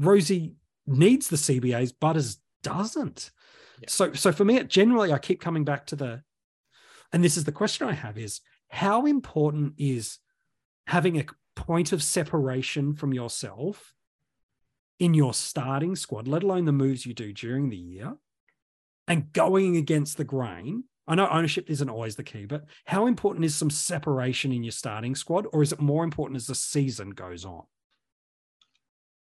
Rozee 0.01 0.55
needs 0.87 1.29
the 1.29 1.37
CBAs, 1.37 1.93
Butters 1.99 2.39
doesn't. 2.63 3.31
Yeah. 3.81 3.87
So, 3.89 4.13
so 4.13 4.33
for 4.33 4.45
me, 4.45 4.57
it 4.57 4.69
generally 4.69 5.13
I 5.13 5.19
keep 5.19 5.41
coming 5.41 5.65
back 5.65 5.87
to 5.87 5.97
the 5.97 6.23
And 7.13 7.25
this 7.25 7.37
is 7.37 7.45
the 7.45 7.53
question 7.53 7.89
I 7.89 7.93
have 7.93 8.17
is 8.17 8.41
how 8.69 9.07
important 9.07 9.75
is 9.77 10.19
having 10.87 11.19
a 11.19 11.27
point 11.57 11.93
of 11.93 12.03
separation 12.03 12.95
from 12.95 13.13
yourself 13.13 13.95
in 15.01 15.15
your 15.15 15.35
starting 15.35 15.97
squad, 15.97 16.29
let 16.29 16.45
alone 16.45 16.67
the 16.67 16.73
moves 16.73 17.05
you 17.05 17.15
do 17.15 17.33
during 17.33 17.71
the 17.71 17.77
year, 17.77 18.17
and 19.09 19.33
going 19.33 19.77
against 19.77 20.19
the 20.19 20.25
grain. 20.25 20.85
I 21.09 21.17
know 21.17 21.29
ownership 21.29 21.69
isn't 21.69 21.89
always 21.89 22.15
the 22.15 22.23
key, 22.23 22.45
but 22.45 22.67
how 22.85 23.07
important 23.07 23.45
is 23.45 23.57
some 23.57 23.71
separation 23.71 24.53
in 24.53 24.63
your 24.63 24.73
starting 24.73 25.17
squad, 25.17 25.47
or 25.53 25.63
is 25.63 25.73
it 25.73 25.81
more 25.81 26.05
important 26.05 26.37
as 26.37 26.47
the 26.47 26.55
season 26.55 27.11
goes 27.11 27.45
on? 27.45 27.65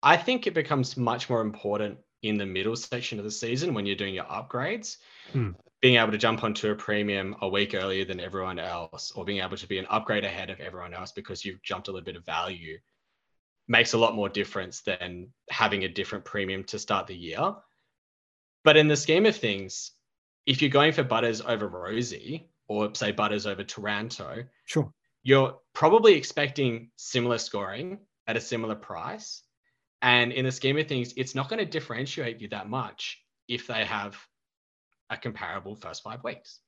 I 0.01 0.17
think 0.17 0.47
it 0.47 0.53
becomes 0.53 0.97
much 0.97 1.29
more 1.29 1.41
important 1.41 1.97
in 2.23 2.37
the 2.37 2.45
middle 2.45 2.75
section 2.75 3.19
of 3.19 3.25
the 3.25 3.31
season 3.31 3.73
when 3.73 3.85
you're 3.85 3.95
doing 3.95 4.15
your 4.15 4.25
upgrades. 4.25 4.97
Hmm. 5.31 5.51
Being 5.81 5.97
able 5.97 6.11
to 6.11 6.17
jump 6.17 6.43
onto 6.43 6.71
a 6.71 6.75
premium 6.75 7.35
a 7.41 7.49
week 7.49 7.75
earlier 7.75 8.05
than 8.05 8.19
everyone 8.19 8.57
else, 8.57 9.11
or 9.11 9.25
being 9.25 9.43
able 9.43 9.57
to 9.57 9.67
be 9.67 9.77
an 9.77 9.85
upgrade 9.89 10.23
ahead 10.23 10.49
of 10.49 10.59
everyone 10.59 10.93
else 10.93 11.11
because 11.11 11.43
you've 11.43 11.61
jumped 11.61 11.89
a 11.89 11.91
little 11.91 12.05
bit 12.05 12.15
of 12.15 12.25
value 12.25 12.77
makes 13.67 13.93
a 13.93 13.97
lot 13.97 14.15
more 14.15 14.29
difference 14.29 14.81
than 14.81 15.29
having 15.49 15.83
a 15.83 15.89
different 15.89 16.25
premium 16.25 16.63
to 16.65 16.79
start 16.79 17.07
the 17.07 17.15
year. 17.15 17.55
But 18.63 18.77
in 18.77 18.87
the 18.87 18.95
scheme 18.95 19.25
of 19.25 19.35
things, 19.35 19.91
if 20.45 20.61
you're 20.61 20.71
going 20.71 20.93
for 20.93 21.03
Butters 21.03 21.41
over 21.41 21.67
Rozee, 21.67 22.45
or 22.67 22.93
say 22.95 23.11
Butters 23.11 23.45
over 23.45 23.63
Taranto, 23.63 24.43
sure, 24.65 24.91
you're 25.23 25.59
probably 25.73 26.15
expecting 26.15 26.91
similar 26.95 27.37
scoring 27.37 27.99
at 28.27 28.37
a 28.37 28.41
similar 28.41 28.75
price. 28.75 29.43
And 30.01 30.31
in 30.31 30.45
the 30.45 30.51
scheme 30.51 30.77
of 30.77 30.87
things, 30.87 31.13
it's 31.17 31.33
not 31.33 31.49
going 31.49 31.59
to 31.59 31.65
differentiate 31.65 32.41
you 32.41 32.49
that 32.49 32.69
much 32.69 33.19
if 33.47 33.67
they 33.67 33.85
have 33.85 34.17
a 35.09 35.17
comparable 35.17 35.75
first 35.75 36.03
five 36.03 36.23
weeks. 36.23 36.59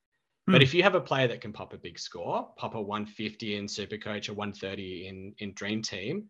Mm. 0.49 0.53
But 0.53 0.63
if 0.63 0.73
you 0.73 0.83
have 0.83 0.95
a 0.95 1.01
player 1.01 1.27
that 1.27 1.41
can 1.41 1.53
pop 1.53 1.73
a 1.73 1.77
big 1.77 1.99
score, 1.99 2.49
pop 2.57 2.75
a 2.75 2.81
150 2.81 3.55
in 3.55 3.65
Supercoach 3.65 4.29
or 4.29 4.33
130 4.33 5.07
in, 5.07 5.35
in 5.39 5.53
Dream 5.53 5.81
Team, 5.81 6.29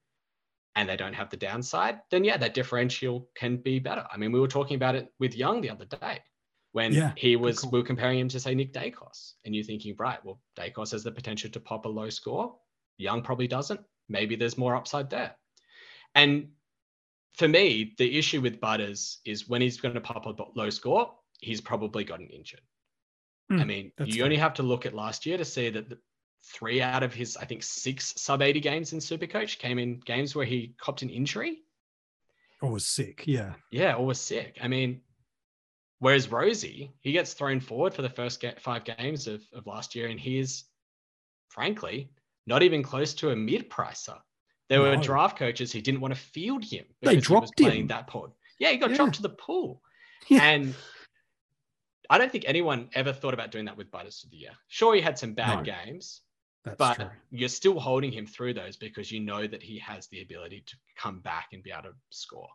and 0.78 0.88
they 0.88 0.96
don't 0.96 1.14
have 1.14 1.30
the 1.32 1.38
downside, 1.38 2.00
then 2.12 2.24
yeah, 2.24 2.38
that 2.38 2.54
differential 2.54 3.28
can 3.36 3.58
be 3.58 3.80
better. 3.80 4.06
I 4.14 4.18
mean, 4.18 4.32
we 4.32 4.40
were 4.40 4.48
talking 4.48 4.76
about 4.76 4.94
it 4.94 5.12
with 5.20 5.36
Young 5.36 5.60
the 5.60 5.72
other 5.72 5.86
day 5.86 6.22
when 6.72 6.94
yeah, 6.94 7.14
he 7.18 7.36
was, 7.36 7.66
we 7.66 7.80
were 7.80 7.86
comparing 7.86 8.20
him 8.20 8.30
to 8.30 8.40
say 8.40 8.54
Nick 8.54 8.74
Daicos, 8.74 9.34
and 9.44 9.56
you're 9.56 9.64
thinking, 9.64 9.96
right, 9.98 10.24
well, 10.24 10.40
Daicos 10.56 10.92
has 10.92 11.04
the 11.04 11.12
potential 11.12 11.50
to 11.50 11.60
pop 11.60 11.86
a 11.86 11.90
low 11.90 12.10
score. 12.12 12.56
Young 13.00 13.24
probably 13.24 13.48
doesn't. 13.48 13.80
Maybe 14.08 14.36
there's 14.36 14.56
more 14.56 14.76
upside 14.76 15.10
there. 15.10 15.36
And 16.14 16.50
for 17.34 17.48
me, 17.48 17.96
the 17.98 18.16
issue 18.16 18.42
with 18.42 18.62
Butters 18.62 19.20
is 19.26 19.50
when 19.50 19.62
he's 19.62 19.82
going 19.82 19.96
to 19.96 20.02
pop 20.02 20.28
a 20.28 20.36
low 20.56 20.70
score, 20.70 21.12
he's 21.42 21.60
probably 21.60 22.04
gotten 22.04 22.28
injured. 22.28 22.62
Mm, 23.52 23.62
I 23.62 23.64
mean, 23.64 23.92
you 24.06 24.14
fair. 24.18 24.26
only 24.26 24.38
have 24.38 24.54
to 24.56 24.64
look 24.64 24.86
at 24.86 24.94
last 24.94 25.26
year 25.26 25.40
to 25.40 25.46
see 25.46 25.72
that 25.72 25.90
the, 25.90 25.98
three 26.54 26.82
out 26.82 27.04
of 27.04 27.14
his, 27.14 27.38
I 27.38 27.46
think, 27.46 27.64
six 27.64 28.14
sub 28.18 28.42
80 28.42 28.60
games 28.60 28.94
in 28.94 29.00
Supercoach 29.00 29.60
came 29.60 29.80
in 29.80 30.00
games 30.00 30.36
where 30.36 30.46
he 30.46 30.76
copped 30.80 31.02
an 31.02 31.10
injury. 31.10 31.60
Or 32.62 32.72
was 32.72 32.86
sick, 32.86 33.24
yeah. 33.28 33.54
Yeah, 33.72 33.96
or 33.96 34.06
was 34.06 34.20
sick. 34.20 34.58
I 34.62 34.68
mean, 34.68 35.02
whereas 36.00 36.28
Rozee, 36.28 36.92
he 37.02 37.12
gets 37.12 37.34
thrown 37.34 37.60
forward 37.60 37.94
for 37.94 38.02
the 38.02 38.10
first 38.10 38.44
five 38.60 38.84
games 38.84 39.28
of, 39.28 39.42
of 39.54 39.68
last 39.68 39.96
year, 39.96 40.08
and 40.08 40.20
he 40.20 40.40
is, 40.40 40.64
frankly, 41.50 42.10
not 42.48 42.64
even 42.64 42.82
close 42.82 43.14
to 43.16 43.30
a 43.30 43.36
mid 43.36 43.70
pricer. 43.70 44.18
There 44.70 44.80
no. 44.80 44.90
were 44.90 44.98
draft 44.98 45.38
coaches 45.38 45.72
who 45.72 45.82
didn't 45.82 46.02
want 46.02 46.14
to 46.14 46.20
field 46.20 46.64
him 46.64 46.86
because 47.00 47.16
they 47.16 47.22
dropped 47.22 47.52
he 47.58 47.64
was 47.64 47.70
playing 47.70 47.84
him. 47.84 47.88
that 47.88 48.08
pod. 48.08 48.32
Yeah, 48.60 48.72
he 48.72 48.78
got 48.78 48.90
yeah. 48.90 48.98
dropped 48.98 49.16
to 49.16 49.22
the 49.22 49.30
pool. 49.30 49.82
Yeah. 50.30 50.44
And 50.44 50.76
I 52.10 52.18
don't 52.18 52.30
think 52.30 52.44
anyone 52.48 52.90
ever 52.94 53.14
thought 53.14 53.34
about 53.34 53.52
doing 53.52 53.66
that 53.66 53.78
with 53.78 53.92
Butters 53.92 54.20
for 54.20 54.28
the 54.28 54.36
year. 54.36 54.52
Sure, 54.68 54.94
he 54.94 55.00
had 55.00 55.18
some 55.18 55.34
bad 55.34 55.60
no. 55.60 55.64
games, 55.64 56.22
that's 56.68 56.78
but 56.78 56.96
true. 56.96 57.10
you're 57.32 57.50
still 57.50 57.80
holding 57.80 58.12
him 58.12 58.26
through 58.26 58.54
those 58.54 58.78
because 58.78 59.12
you 59.12 59.20
know 59.20 59.48
that 59.48 59.64
he 59.64 59.80
has 59.80 60.08
the 60.08 60.22
ability 60.22 60.64
to 60.66 60.76
come 60.98 61.20
back 61.20 61.48
and 61.54 61.64
be 61.64 61.72
able 61.72 61.84
to 61.84 61.96
score. 62.10 62.50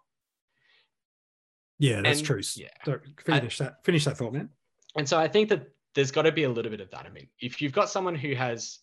Yeah, 1.79 2.01
that's 2.03 2.21
and, 2.21 2.27
true. 2.27 2.41
Yeah. 2.57 2.97
finish 3.25 3.61
I, 3.61 3.65
that. 3.65 3.85
Finish 3.85 4.05
that 4.05 4.17
thought, 4.17 4.33
man. 4.33 4.51
And 4.97 5.09
so 5.09 5.19
I 5.19 5.27
think 5.27 5.49
that 5.49 5.69
there's 5.95 6.11
got 6.11 6.23
to 6.23 6.33
be 6.33 6.45
a 6.45 6.49
little 6.49 6.71
bit 6.71 6.81
of 6.81 6.91
that. 6.91 7.07
I 7.07 7.11
mean, 7.11 7.29
if 7.41 7.61
you've 7.61 7.73
got 7.73 7.91
someone 7.91 8.15
who 8.15 8.35
has 8.35 8.79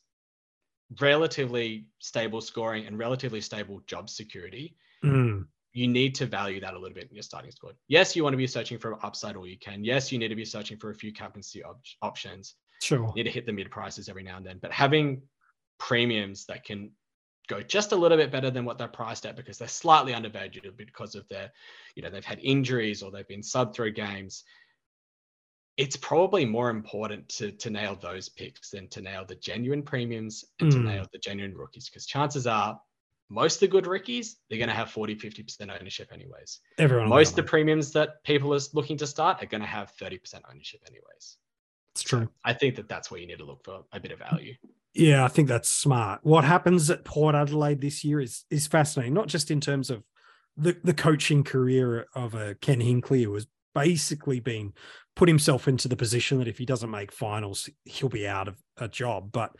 relatively 0.99 1.85
stable 1.99 2.41
scoring 2.41 2.87
and 2.87 2.97
relatively 2.97 3.41
stable 3.41 3.81
job 3.87 4.09
security, 4.09 4.75
mm. 5.03 5.45
you 5.73 5.87
need 5.87 6.15
to 6.15 6.25
value 6.25 6.59
that 6.61 6.73
a 6.73 6.79
little 6.79 6.95
bit 6.95 7.09
in 7.09 7.15
your 7.15 7.23
starting 7.23 7.51
squad. 7.51 7.75
Yes, 7.87 8.15
you 8.15 8.23
want 8.23 8.33
to 8.33 8.37
be 8.37 8.47
searching 8.47 8.77
for 8.77 9.03
upside 9.05 9.35
all 9.35 9.47
you 9.47 9.57
can. 9.57 9.83
Yes, 9.83 10.11
you 10.11 10.19
need 10.19 10.29
to 10.29 10.35
be 10.35 10.45
searching 10.45 10.77
for 10.77 10.89
a 10.89 10.95
few 10.95 11.13
captaincy 11.13 11.63
op- 11.63 11.81
options. 12.01 12.55
Sure. 12.81 13.11
Need 13.15 13.23
to 13.23 13.31
hit 13.31 13.45
the 13.45 13.53
mid 13.53 13.71
prices 13.71 14.09
every 14.09 14.23
now 14.23 14.37
and 14.37 14.45
then. 14.45 14.59
But 14.61 14.71
having 14.71 15.21
premiums 15.77 16.45
that 16.45 16.63
can 16.63 16.91
go 17.47 17.61
just 17.61 17.91
a 17.91 17.95
little 17.95 18.17
bit 18.17 18.31
better 18.31 18.51
than 18.51 18.63
what 18.63 18.77
they're 18.77 18.87
priced 18.87 19.25
at 19.25 19.35
because 19.35 19.57
they're 19.57 19.67
slightly 19.67 20.13
undervalued 20.13 20.71
because 20.77 21.15
of 21.15 21.27
their, 21.29 21.51
you 21.95 22.03
know, 22.03 22.09
they've 22.09 22.23
had 22.23 22.39
injuries 22.41 23.01
or 23.01 23.11
they've 23.11 23.27
been 23.27 23.43
sub 23.43 23.73
through 23.73 23.91
games. 23.91 24.43
It's 25.77 25.95
probably 25.95 26.45
more 26.45 26.69
important 26.69 27.27
to, 27.29 27.51
to 27.53 27.69
nail 27.69 27.97
those 27.99 28.29
picks 28.29 28.71
than 28.71 28.87
to 28.89 29.01
nail 29.01 29.25
the 29.25 29.35
genuine 29.35 29.81
premiums 29.81 30.45
and 30.59 30.69
mm. 30.69 30.73
to 30.73 30.79
hmm. 30.79 30.87
nail 30.87 31.05
the 31.11 31.19
genuine 31.19 31.55
rookies 31.55 31.89
because 31.89 32.05
chances 32.05 32.45
are 32.45 32.79
most 33.29 33.55
of 33.55 33.59
the 33.61 33.67
good 33.67 33.87
rookies, 33.87 34.37
they're 34.49 34.57
going 34.57 34.69
to 34.69 34.75
have 34.75 34.89
40, 34.89 35.15
50% 35.15 35.79
ownership 35.79 36.09
anyways. 36.11 36.59
Everyone 36.79 37.07
most 37.07 37.31
of 37.31 37.35
the 37.35 37.43
premiums 37.43 37.91
that 37.93 38.23
people 38.23 38.53
are 38.53 38.59
looking 38.73 38.97
to 38.97 39.07
start 39.07 39.41
are 39.41 39.45
going 39.45 39.61
to 39.61 39.67
have 39.67 39.93
30% 40.01 40.41
ownership 40.51 40.81
anyways. 40.87 41.37
It's 41.93 42.03
true. 42.03 42.29
I 42.43 42.53
think 42.53 42.75
that 42.75 42.87
that's 42.87 43.09
where 43.09 43.19
you 43.19 43.27
need 43.27 43.39
to 43.39 43.45
look 43.45 43.63
for 43.63 43.83
a 43.91 43.99
bit 43.99 44.11
of 44.11 44.19
value. 44.19 44.53
Yeah, 44.93 45.23
I 45.23 45.27
think 45.27 45.47
that's 45.47 45.69
smart. 45.69 46.21
What 46.23 46.43
happens 46.43 46.89
at 46.89 47.05
Port 47.05 47.35
Adelaide 47.35 47.81
this 47.81 48.03
year 48.03 48.19
is 48.19 48.45
is 48.49 48.67
fascinating, 48.67 49.13
not 49.13 49.27
just 49.27 49.51
in 49.51 49.61
terms 49.61 49.89
of 49.89 50.03
the, 50.57 50.77
the 50.83 50.93
coaching 50.93 51.43
career 51.43 52.07
of 52.15 52.35
a 52.35 52.55
Ken 52.55 52.79
Hinkley, 52.79 53.23
who 53.23 53.33
has 53.33 53.47
basically 53.73 54.39
been 54.39 54.73
put 55.15 55.29
himself 55.29 55.67
into 55.67 55.87
the 55.87 55.95
position 55.95 56.39
that 56.39 56.47
if 56.47 56.57
he 56.57 56.65
doesn't 56.65 56.89
make 56.89 57.11
finals, 57.11 57.69
he'll 57.85 58.09
be 58.09 58.27
out 58.27 58.47
of 58.47 58.57
a 58.77 58.87
job. 58.87 59.31
But 59.31 59.51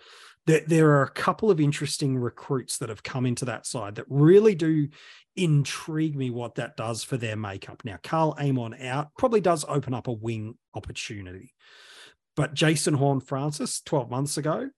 there, 0.46 0.62
there 0.66 0.90
are 0.92 1.04
a 1.04 1.12
couple 1.12 1.52
of 1.52 1.60
interesting 1.60 2.18
recruits 2.18 2.78
that 2.78 2.90
have 2.90 3.04
come 3.04 3.26
into 3.26 3.46
that 3.46 3.66
side 3.66 3.96
that 3.96 4.06
really 4.10 4.56
do 4.56 4.88
intrigue 5.36 6.16
me 6.16 6.30
what 6.30 6.56
that 6.56 6.76
does 6.76 7.04
for 7.04 7.18
their 7.18 7.36
makeup. 7.36 7.84
Now, 7.86 8.00
Karl 8.02 8.36
Amon 8.40 8.74
out 8.82 9.10
probably 9.18 9.42
does 9.42 9.64
open 9.68 9.94
up 9.94 10.08
a 10.08 10.14
wing 10.14 10.56
opportunity. 10.74 11.54
But 12.40 12.54
Jason 12.54 12.94
Horne-Francis, 12.94 13.82
12 13.82 14.10
months 14.10 14.38
ago, 14.38 14.70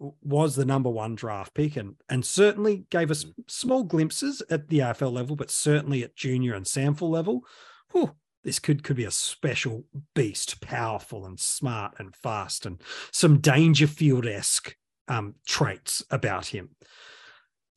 was 0.00 0.56
the 0.56 0.64
number 0.64 0.90
one 0.90 1.14
draft 1.14 1.54
pick 1.54 1.76
and, 1.76 1.94
and 2.08 2.26
certainly 2.26 2.86
gave 2.90 3.08
us 3.08 3.24
small 3.46 3.84
glimpses 3.84 4.42
at 4.50 4.66
the 4.66 4.80
AFL 4.80 5.12
level, 5.12 5.36
but 5.36 5.48
certainly 5.48 6.02
at 6.02 6.16
junior 6.16 6.54
and 6.54 6.66
SANFL 6.66 7.08
level. 7.08 7.46
Whew, 7.92 8.16
this 8.42 8.58
could, 8.58 8.82
could 8.82 8.96
be 8.96 9.04
a 9.04 9.12
special 9.12 9.84
beast, 10.16 10.60
powerful 10.60 11.24
and 11.24 11.38
smart 11.38 11.94
and 12.00 12.16
fast, 12.16 12.66
and 12.66 12.82
some 13.12 13.38
Dangerfield 13.38 14.26
esque 14.26 14.74
um, 15.06 15.36
traits 15.46 16.02
about 16.10 16.46
him. 16.46 16.70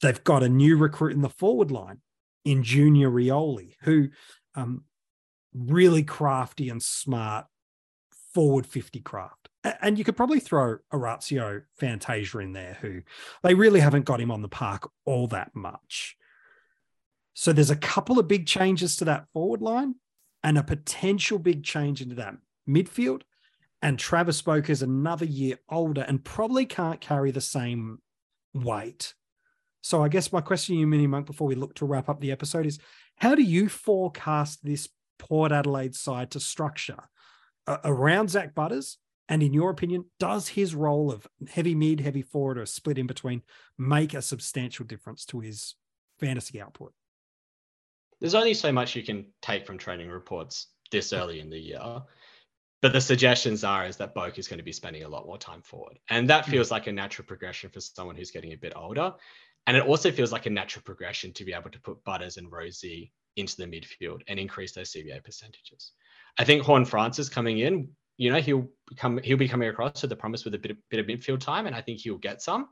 They've 0.01 0.23
got 0.23 0.41
a 0.41 0.49
new 0.49 0.77
recruit 0.77 1.13
in 1.13 1.21
the 1.21 1.29
forward 1.29 1.69
line 1.69 2.01
in 2.43 2.63
Junior 2.63 3.11
Rioli, 3.11 3.75
who 3.81 4.09
um, 4.55 4.85
really 5.53 6.01
crafty 6.01 6.69
and 6.69 6.81
smart 6.81 7.45
forward 8.37 8.67
50 8.67 8.99
craft. 8.99 9.49
And 9.81 9.97
you 9.97 10.05
could 10.05 10.15
probably 10.15 10.39
throw 10.39 10.77
Orazio 10.93 11.63
Fantasia 11.79 12.37
in 12.37 12.53
there, 12.53 12.77
who 12.81 13.01
they 13.41 13.55
really 13.55 13.79
haven't 13.79 14.05
got 14.05 14.21
him 14.21 14.29
on 14.29 14.43
the 14.43 14.47
park 14.47 14.87
all 15.05 15.25
that 15.29 15.55
much. 15.55 16.15
So 17.33 17.51
there's 17.51 17.71
a 17.71 17.75
couple 17.75 18.19
of 18.19 18.27
big 18.27 18.45
changes 18.45 18.95
to 18.97 19.05
that 19.05 19.25
forward 19.33 19.63
line 19.63 19.95
and 20.43 20.55
a 20.55 20.63
potential 20.63 21.39
big 21.39 21.63
change 21.63 21.99
into 21.99 22.13
that 22.13 22.35
midfield. 22.69 23.23
And 23.81 23.97
Travis 23.97 24.43
Boak 24.43 24.69
is 24.69 24.83
another 24.83 25.25
year 25.25 25.57
older 25.67 26.01
and 26.01 26.23
probably 26.23 26.67
can't 26.67 27.01
carry 27.01 27.31
the 27.31 27.41
same 27.41 28.03
weight. 28.53 29.15
So 29.81 30.03
I 30.03 30.09
guess 30.09 30.31
my 30.31 30.41
question 30.41 30.75
to 30.75 30.79
you, 30.81 30.85
Mini 30.85 31.07
Monk, 31.07 31.25
before 31.25 31.47
we 31.47 31.55
look 31.55 31.73
to 31.77 31.85
wrap 31.85 32.07
up 32.07 32.21
the 32.21 32.31
episode 32.31 32.67
is 32.67 32.77
how 33.15 33.33
do 33.33 33.41
you 33.41 33.67
forecast 33.67 34.63
this 34.63 34.89
Port 35.17 35.51
Adelaide 35.51 35.95
side 35.95 36.29
to 36.31 36.39
structure? 36.39 36.99
Uh, 37.67 37.77
around 37.83 38.29
Zak 38.29 38.55
Butters? 38.55 38.97
And 39.29 39.43
in 39.43 39.53
your 39.53 39.69
opinion, 39.69 40.05
does 40.19 40.47
his 40.47 40.73
role 40.73 41.11
of 41.11 41.27
heavy 41.49 41.75
mid, 41.75 41.99
heavy 41.99 42.21
forward, 42.21 42.57
or 42.57 42.65
split 42.65 42.97
in 42.97 43.07
between 43.07 43.41
make 43.77 44.13
a 44.13 44.21
substantial 44.21 44.85
difference 44.85 45.25
to 45.25 45.41
his 45.41 45.75
fantasy 46.17 46.61
output? 46.61 46.93
There's 48.21 48.35
only 48.35 48.53
so 48.53 48.71
much 48.71 48.95
you 48.95 49.03
can 49.03 49.25
take 49.41 49.67
from 49.67 49.77
training 49.77 50.09
reports 50.09 50.67
this 50.91 51.11
early 51.11 51.41
in 51.41 51.49
the 51.49 51.59
year. 51.59 52.01
But 52.81 52.93
the 52.93 53.01
suggestions 53.01 53.63
are 53.63 53.85
is 53.85 53.97
that 53.97 54.15
Boak 54.15 54.37
is 54.37 54.47
going 54.47 54.59
to 54.59 54.63
be 54.63 54.71
spending 54.71 55.03
a 55.03 55.09
lot 55.09 55.25
more 55.25 55.37
time 55.37 55.61
forward. 55.61 55.99
And 56.09 56.29
that 56.29 56.45
hmm. 56.45 56.51
feels 56.51 56.71
like 56.71 56.87
a 56.87 56.91
natural 56.91 57.25
progression 57.25 57.69
for 57.69 57.81
someone 57.81 58.15
who's 58.15 58.31
getting 58.31 58.53
a 58.53 58.57
bit 58.57 58.73
older. 58.75 59.13
And 59.65 59.75
it 59.75 59.85
also 59.85 60.11
feels 60.11 60.31
like 60.31 60.45
a 60.45 60.49
natural 60.49 60.83
progression 60.83 61.33
to 61.33 61.43
be 61.43 61.53
able 61.53 61.69
to 61.71 61.81
put 61.81 62.03
Butters 62.05 62.37
and 62.37 62.49
Rozee 62.49 63.11
into 63.35 63.57
the 63.57 63.65
midfield 63.65 64.21
and 64.27 64.39
increase 64.39 64.71
those 64.71 64.91
CBA 64.93 65.23
percentages. 65.23 65.91
I 66.37 66.43
think 66.43 66.63
Horne-Francis 66.63 67.29
coming 67.29 67.59
in 67.59 67.89
you 68.17 68.31
know, 68.31 68.39
he'll 68.39 68.67
become 68.89 69.19
he'll 69.23 69.37
be 69.37 69.47
coming 69.47 69.69
across 69.69 70.01
with 70.01 70.09
the 70.09 70.15
promise 70.15 70.43
with 70.43 70.55
a 70.55 70.59
bit 70.59 70.71
of, 70.71 70.77
bit 70.89 70.99
of 70.99 71.05
midfield 71.05 71.39
time, 71.39 71.67
and 71.67 71.75
I 71.75 71.81
think 71.81 71.99
he'll 71.99 72.17
get 72.17 72.41
some. 72.41 72.67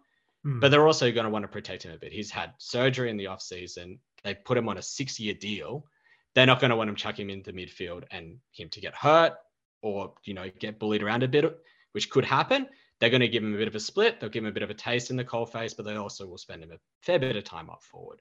Mm. 0.45 0.59
But 0.59 0.71
they're 0.71 0.85
also 0.85 1.11
going 1.11 1.25
to 1.25 1.29
want 1.29 1.43
to 1.43 1.47
protect 1.47 1.83
him 1.83 1.91
a 1.91 1.97
bit. 1.97 2.11
He's 2.11 2.31
had 2.31 2.53
surgery 2.57 3.09
in 3.09 3.17
the 3.17 3.27
off 3.27 3.41
season. 3.41 3.99
They 4.23 4.33
put 4.33 4.57
him 4.57 4.67
on 4.67 4.77
a 4.77 4.81
six-year 4.81 5.35
deal. 5.35 5.85
They're 6.33 6.45
not 6.47 6.59
going 6.59 6.71
to 6.71 6.75
want 6.75 6.89
him 6.89 6.95
chuck 6.95 7.19
him 7.19 7.29
into 7.29 7.53
midfield 7.53 8.03
and 8.11 8.37
him 8.51 8.69
to 8.69 8.81
get 8.81 8.95
hurt 8.95 9.33
or 9.81 10.13
you 10.23 10.33
know 10.33 10.49
get 10.59 10.79
bullied 10.79 11.03
around 11.03 11.23
a 11.23 11.27
bit, 11.27 11.45
which 11.91 12.09
could 12.09 12.25
happen. 12.25 12.67
They're 12.99 13.09
going 13.09 13.21
to 13.21 13.27
give 13.27 13.43
him 13.43 13.53
a 13.53 13.57
bit 13.57 13.67
of 13.67 13.75
a 13.75 13.79
split. 13.79 14.19
They'll 14.19 14.29
give 14.29 14.43
him 14.43 14.49
a 14.49 14.53
bit 14.53 14.63
of 14.63 14.69
a 14.69 14.73
taste 14.73 15.11
in 15.11 15.17
the 15.17 15.23
coal 15.23 15.45
face, 15.45 15.73
but 15.73 15.85
they 15.85 15.95
also 15.95 16.25
will 16.25 16.37
spend 16.37 16.63
him 16.63 16.71
a 16.71 16.79
fair 17.01 17.19
bit 17.19 17.35
of 17.35 17.43
time 17.43 17.69
up 17.69 17.83
forward. 17.83 18.19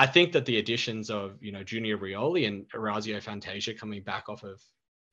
I 0.00 0.06
think 0.06 0.32
that 0.32 0.46
the 0.46 0.58
additions 0.58 1.10
of 1.10 1.36
you 1.42 1.52
know 1.52 1.64
Junior 1.64 1.98
Rioli 1.98 2.46
and 2.46 2.66
Orazio 2.74 3.20
Fantasia 3.20 3.74
coming 3.74 4.02
back 4.02 4.28
off 4.28 4.44
of 4.44 4.62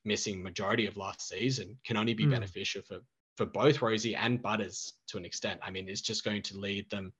missing 0.06 0.44
majority 0.44 0.86
of 0.86 0.96
last 0.96 1.28
season 1.28 1.78
can 1.86 1.98
only 1.98 2.14
be 2.14 2.26
Mm. 2.26 2.32
beneficial 2.32 2.82
for 2.84 3.00
for 3.36 3.46
both 3.46 3.80
Rozee 3.80 4.16
and 4.16 4.42
Butters 4.42 4.94
to 5.08 5.18
an 5.18 5.26
extent. 5.26 5.60
I 5.62 5.70
mean, 5.70 5.90
it's 5.90 6.00
just 6.02 6.24
going 6.24 6.42
to 6.44 6.58
lead 6.58 6.90
them 6.90 7.12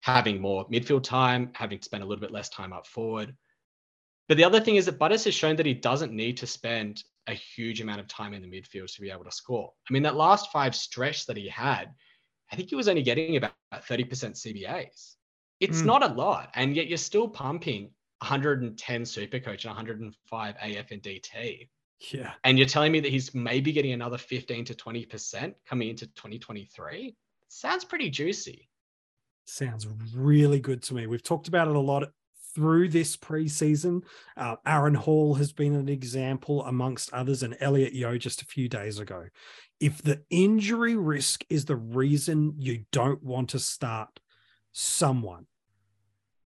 having 0.00 0.40
more 0.40 0.66
midfield 0.70 1.02
time, 1.02 1.50
having 1.52 1.78
to 1.78 1.84
spend 1.84 2.02
a 2.02 2.06
little 2.06 2.22
bit 2.22 2.30
less 2.30 2.48
time 2.48 2.72
up 2.72 2.86
forward. 2.86 3.36
But 4.28 4.38
the 4.38 4.44
other 4.44 4.60
thing 4.60 4.76
is 4.76 4.86
that 4.86 4.98
Butters 4.98 5.24
has 5.24 5.34
shown 5.34 5.56
that 5.56 5.66
he 5.66 5.74
doesn't 5.74 6.12
need 6.12 6.38
to 6.38 6.46
spend 6.46 7.04
a 7.26 7.34
huge 7.34 7.82
amount 7.82 8.00
of 8.00 8.08
time 8.08 8.32
in 8.32 8.40
the 8.40 8.48
midfield 8.48 8.90
to 8.94 9.00
be 9.02 9.10
able 9.10 9.24
to 9.24 9.30
score. 9.30 9.72
I 9.90 9.92
mean, 9.92 10.04
that 10.04 10.16
last 10.16 10.50
five 10.52 10.74
stretch 10.74 11.26
that 11.26 11.36
he 11.36 11.48
had, 11.48 11.92
I 12.50 12.56
think 12.56 12.70
he 12.70 12.76
was 12.76 12.88
only 12.88 13.02
getting 13.02 13.36
about 13.36 13.52
30% 13.74 14.36
CBAs. 14.36 15.16
It's 15.60 15.82
Mm. 15.82 15.86
not 15.86 16.02
a 16.02 16.12
lot, 16.14 16.50
and 16.54 16.76
yet 16.76 16.86
you're 16.88 16.98
still 16.98 17.28
pumping 17.28 17.90
110 18.20 19.02
Supercoach 19.02 19.64
and 19.64 19.70
105 19.74 20.56
AF 20.60 20.90
and 20.90 21.02
DT. 21.02 21.68
yeah. 22.12 22.34
And 22.44 22.58
you're 22.58 22.68
telling 22.68 22.92
me 22.92 23.00
that 23.00 23.10
he's 23.10 23.34
maybe 23.34 23.72
getting 23.72 23.92
another 23.92 24.18
15 24.18 24.64
to 24.66 24.74
20% 24.74 25.54
coming 25.64 25.88
into 25.88 26.06
2023? 26.08 27.16
Sounds 27.48 27.84
pretty 27.84 28.10
juicy. 28.10 28.68
Sounds 29.46 29.86
really 30.14 30.60
good 30.60 30.82
to 30.84 30.94
me. 30.94 31.06
We've 31.06 31.22
talked 31.22 31.48
about 31.48 31.68
it 31.68 31.76
a 31.76 31.80
lot 31.80 32.10
through 32.54 32.88
this 32.88 33.16
preseason. 33.16 34.02
Uh, 34.36 34.56
Aaron 34.66 34.94
Hall 34.94 35.34
has 35.34 35.52
been 35.52 35.74
an 35.74 35.88
example 35.88 36.64
amongst 36.64 37.12
others, 37.12 37.42
and 37.42 37.56
Elliot 37.60 37.92
Yeo 37.94 38.18
just 38.18 38.42
a 38.42 38.46
few 38.46 38.68
days 38.68 38.98
ago. 38.98 39.28
If 39.78 40.02
the 40.02 40.22
injury 40.30 40.96
risk 40.96 41.44
is 41.48 41.64
the 41.66 41.76
reason 41.76 42.54
you 42.58 42.84
don't 42.92 43.22
want 43.22 43.50
to 43.50 43.58
start 43.58 44.20
someone, 44.78 45.46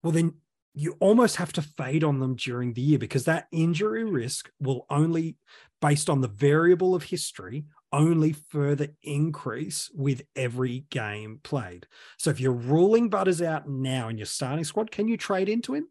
well, 0.04 0.12
then 0.12 0.34
you 0.74 0.98
almost 1.00 1.38
have 1.38 1.54
to 1.54 1.62
fade 1.62 2.04
on 2.04 2.20
them 2.20 2.36
during 2.36 2.74
the 2.74 2.82
year 2.82 3.00
because 3.00 3.26
that 3.26 3.48
injury 3.52 4.04
risk 4.04 4.50
will 4.60 4.86
only, 4.90 5.38
based 5.82 6.10
on 6.10 6.20
the 6.20 6.28
variable 6.28 6.94
of 6.94 7.04
history, 7.04 7.66
only 7.94 8.34
further 8.34 8.90
increase 9.02 9.90
with 9.94 10.22
every 10.36 10.86
game 10.90 11.40
played. 11.44 11.88
So 12.18 12.30
if 12.30 12.40
you're 12.40 12.52
ruling 12.52 13.10
Butters 13.10 13.42
out 13.42 13.70
now 13.70 14.10
in 14.10 14.18
your 14.18 14.26
starting 14.26 14.66
squad, 14.66 14.92
can 14.92 15.08
you 15.08 15.18
trade 15.18 15.50
into 15.50 15.74
him? 15.74 15.88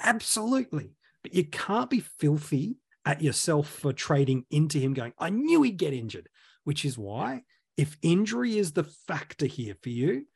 Absolutely. 0.00 0.92
But 1.22 1.34
you 1.34 1.44
can't 1.44 1.90
be 1.90 2.00
filthy 2.00 2.76
at 3.04 3.20
yourself 3.20 3.68
for 3.68 3.92
trading 3.92 4.44
into 4.50 4.78
him 4.78 4.94
going, 4.94 5.12
I 5.18 5.30
knew 5.30 5.62
he'd 5.62 5.76
get 5.76 5.92
injured, 5.92 6.28
which 6.62 6.84
is 6.84 6.96
why 6.96 7.42
if 7.76 7.96
injury 8.02 8.58
is 8.58 8.72
the 8.72 8.84
factor 8.84 9.46
here 9.46 9.74
for 9.82 9.88
you, 9.88 10.26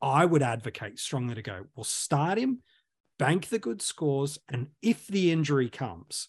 I 0.00 0.24
would 0.24 0.42
advocate 0.42 0.98
strongly 0.98 1.34
to 1.34 1.42
go, 1.42 1.66
well, 1.74 1.84
start 1.84 2.38
him, 2.38 2.62
bank 3.18 3.48
the 3.48 3.58
good 3.58 3.82
scores, 3.82 4.38
and 4.48 4.68
if 4.82 5.06
the 5.06 5.32
injury 5.32 5.68
comes, 5.68 6.28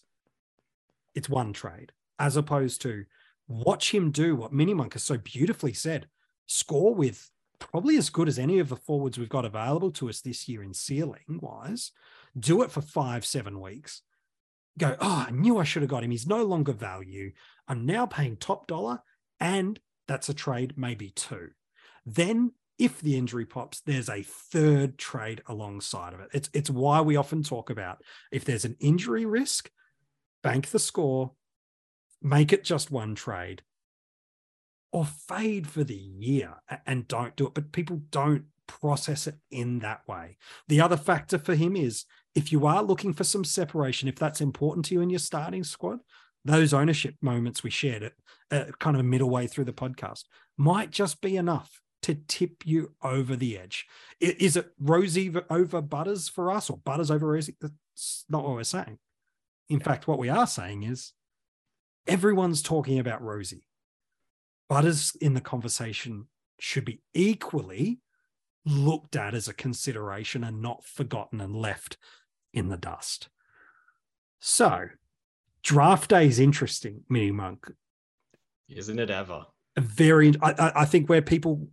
it's 1.14 1.28
one 1.28 1.52
trade, 1.52 1.92
as 2.18 2.36
opposed 2.36 2.82
to 2.82 3.04
watch 3.48 3.92
him 3.92 4.10
do 4.10 4.36
what 4.36 4.52
Minimonk 4.52 4.94
has 4.94 5.02
so 5.02 5.18
beautifully 5.18 5.72
said 5.72 6.08
score 6.46 6.94
with 6.94 7.30
probably 7.58 7.96
as 7.96 8.10
good 8.10 8.26
as 8.26 8.38
any 8.38 8.58
of 8.58 8.68
the 8.68 8.76
forwards 8.76 9.18
we've 9.18 9.28
got 9.28 9.44
available 9.44 9.90
to 9.92 10.08
us 10.08 10.20
this 10.20 10.48
year 10.48 10.62
in 10.62 10.74
ceiling 10.74 11.38
wise. 11.40 11.92
Do 12.38 12.62
it 12.62 12.70
for 12.70 12.80
five, 12.80 13.24
seven 13.24 13.60
weeks. 13.60 14.02
Go, 14.78 14.96
oh, 15.00 15.26
I 15.28 15.30
knew 15.30 15.58
I 15.58 15.64
should 15.64 15.82
have 15.82 15.90
got 15.90 16.02
him. 16.02 16.10
He's 16.10 16.26
no 16.26 16.44
longer 16.44 16.72
value. 16.72 17.32
I'm 17.68 17.86
now 17.86 18.06
paying 18.06 18.36
top 18.36 18.66
dollar, 18.66 19.02
and 19.38 19.78
that's 20.08 20.28
a 20.28 20.34
trade, 20.34 20.74
maybe 20.76 21.10
two. 21.10 21.50
Then, 22.06 22.52
if 22.80 23.00
the 23.00 23.16
injury 23.16 23.44
pops, 23.44 23.82
there's 23.82 24.08
a 24.08 24.22
third 24.22 24.96
trade 24.96 25.42
alongside 25.46 26.14
of 26.14 26.20
it. 26.20 26.30
It's 26.32 26.50
it's 26.54 26.70
why 26.70 27.02
we 27.02 27.16
often 27.16 27.42
talk 27.42 27.68
about 27.68 28.02
if 28.32 28.44
there's 28.44 28.64
an 28.64 28.76
injury 28.80 29.26
risk, 29.26 29.70
bank 30.42 30.68
the 30.68 30.78
score, 30.78 31.32
make 32.22 32.52
it 32.52 32.64
just 32.64 32.90
one 32.90 33.14
trade, 33.14 33.62
or 34.92 35.04
fade 35.04 35.68
for 35.68 35.84
the 35.84 35.94
year 35.94 36.54
and 36.86 37.06
don't 37.06 37.36
do 37.36 37.46
it. 37.46 37.54
But 37.54 37.70
people 37.70 38.00
don't 38.10 38.46
process 38.66 39.26
it 39.26 39.36
in 39.50 39.80
that 39.80 40.08
way. 40.08 40.38
The 40.68 40.80
other 40.80 40.96
factor 40.96 41.38
for 41.38 41.54
him 41.54 41.76
is 41.76 42.06
if 42.34 42.50
you 42.50 42.66
are 42.66 42.82
looking 42.82 43.12
for 43.12 43.24
some 43.24 43.44
separation, 43.44 44.08
if 44.08 44.16
that's 44.16 44.40
important 44.40 44.86
to 44.86 44.94
you 44.94 45.02
in 45.02 45.10
your 45.10 45.18
starting 45.18 45.64
squad, 45.64 45.98
those 46.46 46.72
ownership 46.72 47.16
moments 47.20 47.62
we 47.62 47.68
shared 47.68 48.02
it 48.02 48.14
uh, 48.50 48.64
kind 48.78 48.96
of 48.96 49.04
middle 49.04 49.28
way 49.28 49.46
through 49.46 49.66
the 49.66 49.72
podcast 49.74 50.24
might 50.56 50.90
just 50.90 51.20
be 51.20 51.36
enough 51.36 51.82
to 52.02 52.14
tip 52.14 52.66
you 52.66 52.94
over 53.02 53.36
the 53.36 53.58
edge. 53.58 53.86
Is 54.20 54.56
it 54.56 54.70
Rozee 54.82 55.44
over 55.50 55.82
Butters 55.82 56.28
for 56.28 56.50
us 56.50 56.70
or 56.70 56.78
Butters 56.78 57.10
over 57.10 57.26
Rozee? 57.26 57.56
That's 57.60 58.24
not 58.28 58.44
what 58.44 58.54
we're 58.54 58.64
saying. 58.64 58.98
In 59.68 59.80
fact, 59.80 60.08
what 60.08 60.18
we 60.18 60.28
are 60.28 60.46
saying 60.46 60.82
is 60.82 61.12
everyone's 62.06 62.62
talking 62.62 62.98
about 62.98 63.22
Rozee. 63.22 63.62
Butters 64.68 65.16
in 65.20 65.34
the 65.34 65.40
conversation 65.40 66.26
should 66.58 66.84
be 66.84 67.00
equally 67.14 68.00
looked 68.64 69.16
at 69.16 69.34
as 69.34 69.48
a 69.48 69.54
consideration 69.54 70.44
and 70.44 70.60
not 70.60 70.84
forgotten 70.84 71.40
and 71.40 71.54
left 71.56 71.96
in 72.52 72.68
the 72.68 72.76
dust. 72.76 73.28
So, 74.38 74.88
draft 75.62 76.10
day 76.10 76.26
is 76.26 76.38
interesting, 76.38 77.02
Mini 77.08 77.30
Monk. 77.30 77.70
Isn't 78.68 78.98
it 78.98 79.10
ever? 79.10 79.46
A 79.76 79.80
very, 79.80 80.34
I- 80.42 80.72
I 80.82 80.84
think 80.84 81.08
where 81.08 81.22
people, 81.22 81.68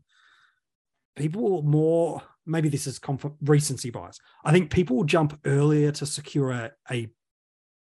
people 1.18 1.62
more, 1.64 2.22
maybe 2.46 2.70
this 2.70 2.88
is 2.88 2.98
conf- 3.00 3.26
recency 3.42 3.90
bias. 3.90 4.20
I 4.46 4.52
think 4.54 4.72
people 4.72 4.96
will 4.96 5.04
jump 5.04 5.38
earlier 5.46 5.92
to 5.92 6.06
secure 6.06 6.52
a, 6.52 6.72
a 6.90 7.10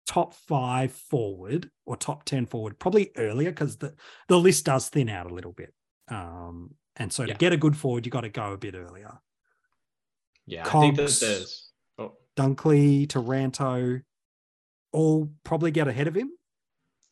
top 0.08 0.34
five 0.34 0.92
forward 0.92 1.70
or 1.86 1.96
top 1.98 2.26
10 2.26 2.48
forward, 2.48 2.80
probably 2.80 3.12
earlier 3.18 3.52
because 3.52 3.78
the, 3.78 3.94
the 4.28 4.40
list 4.40 4.66
does 4.66 4.90
thin 4.90 5.10
out 5.10 5.30
a 5.30 5.34
little 5.34 5.52
bit. 5.54 5.74
Um, 6.08 6.76
and 6.96 7.12
so 7.14 7.24
Yeah. 7.24 7.34
to 7.34 7.38
get 7.40 7.54
a 7.54 7.58
good 7.58 7.78
forward, 7.78 8.06
you 8.06 8.12
got 8.12 8.22
to 8.22 8.30
go 8.30 8.54
a 8.54 8.58
bit 8.58 8.74
earlier. 8.76 9.20
Yeah, 10.48 10.66
I 10.68 10.70
think 10.70 10.96
that 10.98 11.18
there's. 11.20 11.72
Oh, 11.98 12.14
Dunkley, 12.38 13.10
Taranto, 13.10 14.02
all 14.92 15.32
probably 15.44 15.72
get 15.72 15.88
ahead 15.88 16.08
of 16.08 16.16
him. 16.16 16.32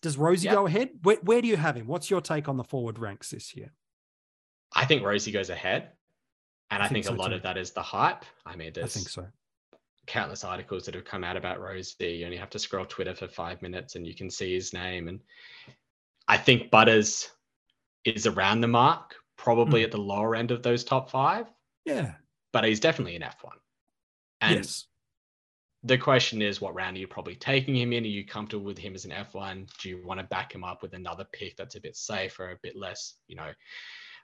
Does 0.03 0.17
Rozee 0.17 0.43
Yeah. 0.45 0.53
go 0.53 0.67
ahead? 0.67 0.89
Where, 1.01 1.17
where 1.23 1.41
do 1.41 1.47
you 1.47 1.57
have 1.57 1.75
him? 1.75 1.87
What's 1.87 2.09
your 2.11 2.21
take 2.21 2.47
on 2.47 2.57
the 2.57 2.63
forward 2.63 2.99
ranks 2.99 3.29
this 3.31 3.55
year? 3.55 3.73
I 4.75 4.85
think 4.85 5.01
Rozee 5.03 5.31
goes 5.33 5.49
ahead, 5.49 5.91
and 6.73 6.83
I 6.83 6.85
I, 6.85 6.89
think 6.89 7.05
think, 7.05 7.05
so 7.05 7.13
a 7.13 7.21
lot 7.21 7.29
too. 7.29 7.35
of 7.35 7.41
that 7.43 7.57
is 7.57 7.71
the 7.71 7.81
hype. 7.81 8.25
I 8.45 8.55
mean, 8.55 8.67
I 8.67 8.71
there's 8.71 8.93
think 8.93 9.09
so. 9.09 9.27
countless 10.07 10.43
articles 10.43 10.85
that 10.85 10.95
have 10.95 11.05
come 11.05 11.23
out 11.23 11.37
about 11.37 11.59
Rozee. 11.59 12.19
You 12.19 12.25
only 12.25 12.37
have 12.37 12.49
to 12.51 12.59
scroll 12.59 12.85
Twitter 12.85 13.15
for 13.15 13.27
five 13.27 13.61
minutes, 13.61 13.95
and 13.95 14.05
you 14.05 14.13
can 14.15 14.29
see 14.29 14.53
his 14.53 14.73
name. 14.73 15.07
And 15.07 15.19
I 16.27 16.37
think 16.37 16.71
Butters 16.71 17.29
is 18.05 18.27
around 18.27 18.61
the 18.61 18.67
mark, 18.67 19.15
probably 19.37 19.81
Mm. 19.81 19.85
at 19.85 19.91
the 19.91 19.97
lower 19.97 20.35
end 20.35 20.51
of 20.51 20.61
those 20.63 20.83
top 20.83 21.09
five, 21.09 21.47
Yeah. 21.85 22.15
but 22.51 22.63
he's 22.65 22.79
definitely 22.79 23.15
an 23.15 23.23
F1. 23.23 23.57
And 24.41 24.55
yes. 24.57 24.87
the 25.83 25.97
question 25.97 26.41
is, 26.41 26.59
what 26.59 26.73
round 26.75 26.97
are 26.97 26.99
you 26.99 27.07
probably 27.07 27.35
taking 27.35 27.75
him 27.75 27.93
in? 27.93 28.03
Are 28.03 28.07
you 28.07 28.25
comfortable 28.25 28.65
with 28.65 28.77
him 28.77 28.93
as 28.95 29.05
an 29.05 29.11
F1? 29.11 29.67
Do 29.81 29.89
you 29.89 30.05
want 30.05 30.19
to 30.19 30.25
back 30.25 30.53
him 30.53 30.63
up 30.65 30.81
with 30.81 30.93
another 30.93 31.25
pick 31.31 31.55
that's 31.55 31.75
a 31.75 31.81
bit 31.81 31.95
safer, 31.95 32.51
a 32.51 32.57
bit 32.61 32.75
less, 32.75 33.15
you 33.27 33.35
know, 33.37 33.51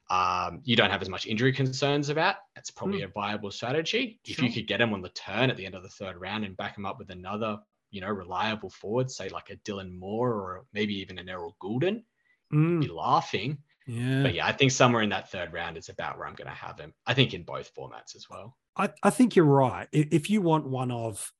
um, 0.09 0.61
you 0.63 0.75
don't 0.75 0.89
have 0.89 1.01
as 1.01 1.09
much 1.09 1.27
injury 1.27 1.53
concerns 1.53 2.09
about? 2.09 2.35
That's 2.55 2.71
probably 2.71 3.03
a 3.03 3.07
viable 3.07 3.51
strategy. 3.51 4.19
If 4.25 4.41
you 4.41 4.51
could 4.51 4.67
get 4.67 4.81
him 4.81 4.93
on 4.93 5.01
the 5.01 5.09
turn 5.09 5.49
at 5.49 5.57
the 5.57 5.65
end 5.65 5.75
of 5.75 5.83
the 5.83 5.89
third 5.89 6.17
round 6.19 6.45
and 6.45 6.57
back 6.57 6.77
him 6.77 6.85
up 6.85 6.97
with 6.97 7.09
another, 7.11 7.59
you 7.91 8.01
know, 8.01 8.09
reliable 8.09 8.69
forward, 8.69 9.11
say 9.11 9.29
like 9.29 9.49
a 9.49 9.55
Dylan 9.57 9.97
Moore 9.97 10.31
or 10.33 10.65
maybe 10.73 10.95
even 10.99 11.17
an 11.19 11.29
Errol 11.29 11.55
Gulden, 11.61 12.03
Mm, 12.51 12.81
be 12.81 12.87
laughing. 12.87 13.59
yeah. 13.85 14.23
But 14.23 14.33
yeah, 14.33 14.47
I 14.47 14.51
think 14.53 14.71
somewhere 14.71 15.03
in 15.03 15.09
that 15.09 15.29
third 15.29 15.53
round 15.53 15.77
is 15.77 15.89
about 15.89 16.17
where 16.17 16.25
I'm 16.27 16.33
going 16.33 16.47
to 16.49 16.53
have 16.55 16.79
him. 16.79 16.93
I 17.05 17.13
think 17.13 17.35
in 17.35 17.43
both 17.43 17.71
formats 17.75 18.15
as 18.15 18.25
well. 18.27 18.57
I, 18.75 18.89
I 19.03 19.11
think 19.11 19.35
you're 19.35 19.45
right. 19.45 19.87
If 19.91 20.31
you 20.31 20.41
want 20.41 20.65
one 20.67 20.89
of 20.89 21.31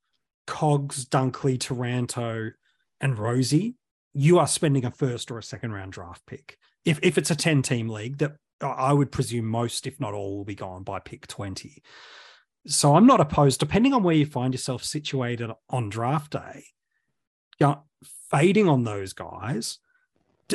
Cogs, 0.46 1.06
Dunkley, 1.06 1.60
Taranto, 1.60 2.52
and 3.02 3.18
Rozee, 3.18 3.74
you 4.14 4.38
are 4.38 4.48
spending 4.48 4.86
a 4.86 4.92
first 4.92 5.32
or 5.32 5.40
a 5.40 5.44
second 5.44 5.72
round 5.72 5.94
draft 5.94 6.26
pick. 6.28 6.58
If 6.86 7.00
if 7.02 7.18
it's 7.18 7.32
a 7.32 7.36
10 7.36 7.62
team 7.64 7.90
league, 7.90 8.18
that 8.20 8.34
I- 8.62 8.94
would 8.94 9.12
presume 9.12 9.46
most, 9.46 9.88
if 9.88 10.00
not 10.00 10.14
all, 10.14 10.38
will 10.38 10.46
be 10.46 10.56
gone 10.56 10.84
by 10.84 11.00
pick 11.00 11.28
20. 11.28 11.82
So 12.68 12.96
I'm 12.96 13.08
not 13.08 13.22
opposed, 13.22 13.60
depending 13.60 13.94
on 13.94 14.04
where 14.04 14.16
you 14.16 14.26
find 14.26 14.54
yourself 14.54 14.84
situated 14.84 15.50
on 15.70 15.90
draft 15.90 16.34
day, 16.34 16.66
you 17.60 17.68
know, 17.68 17.84
fading 18.30 18.68
on 18.68 18.84
those 18.84 19.14
guys 19.14 19.80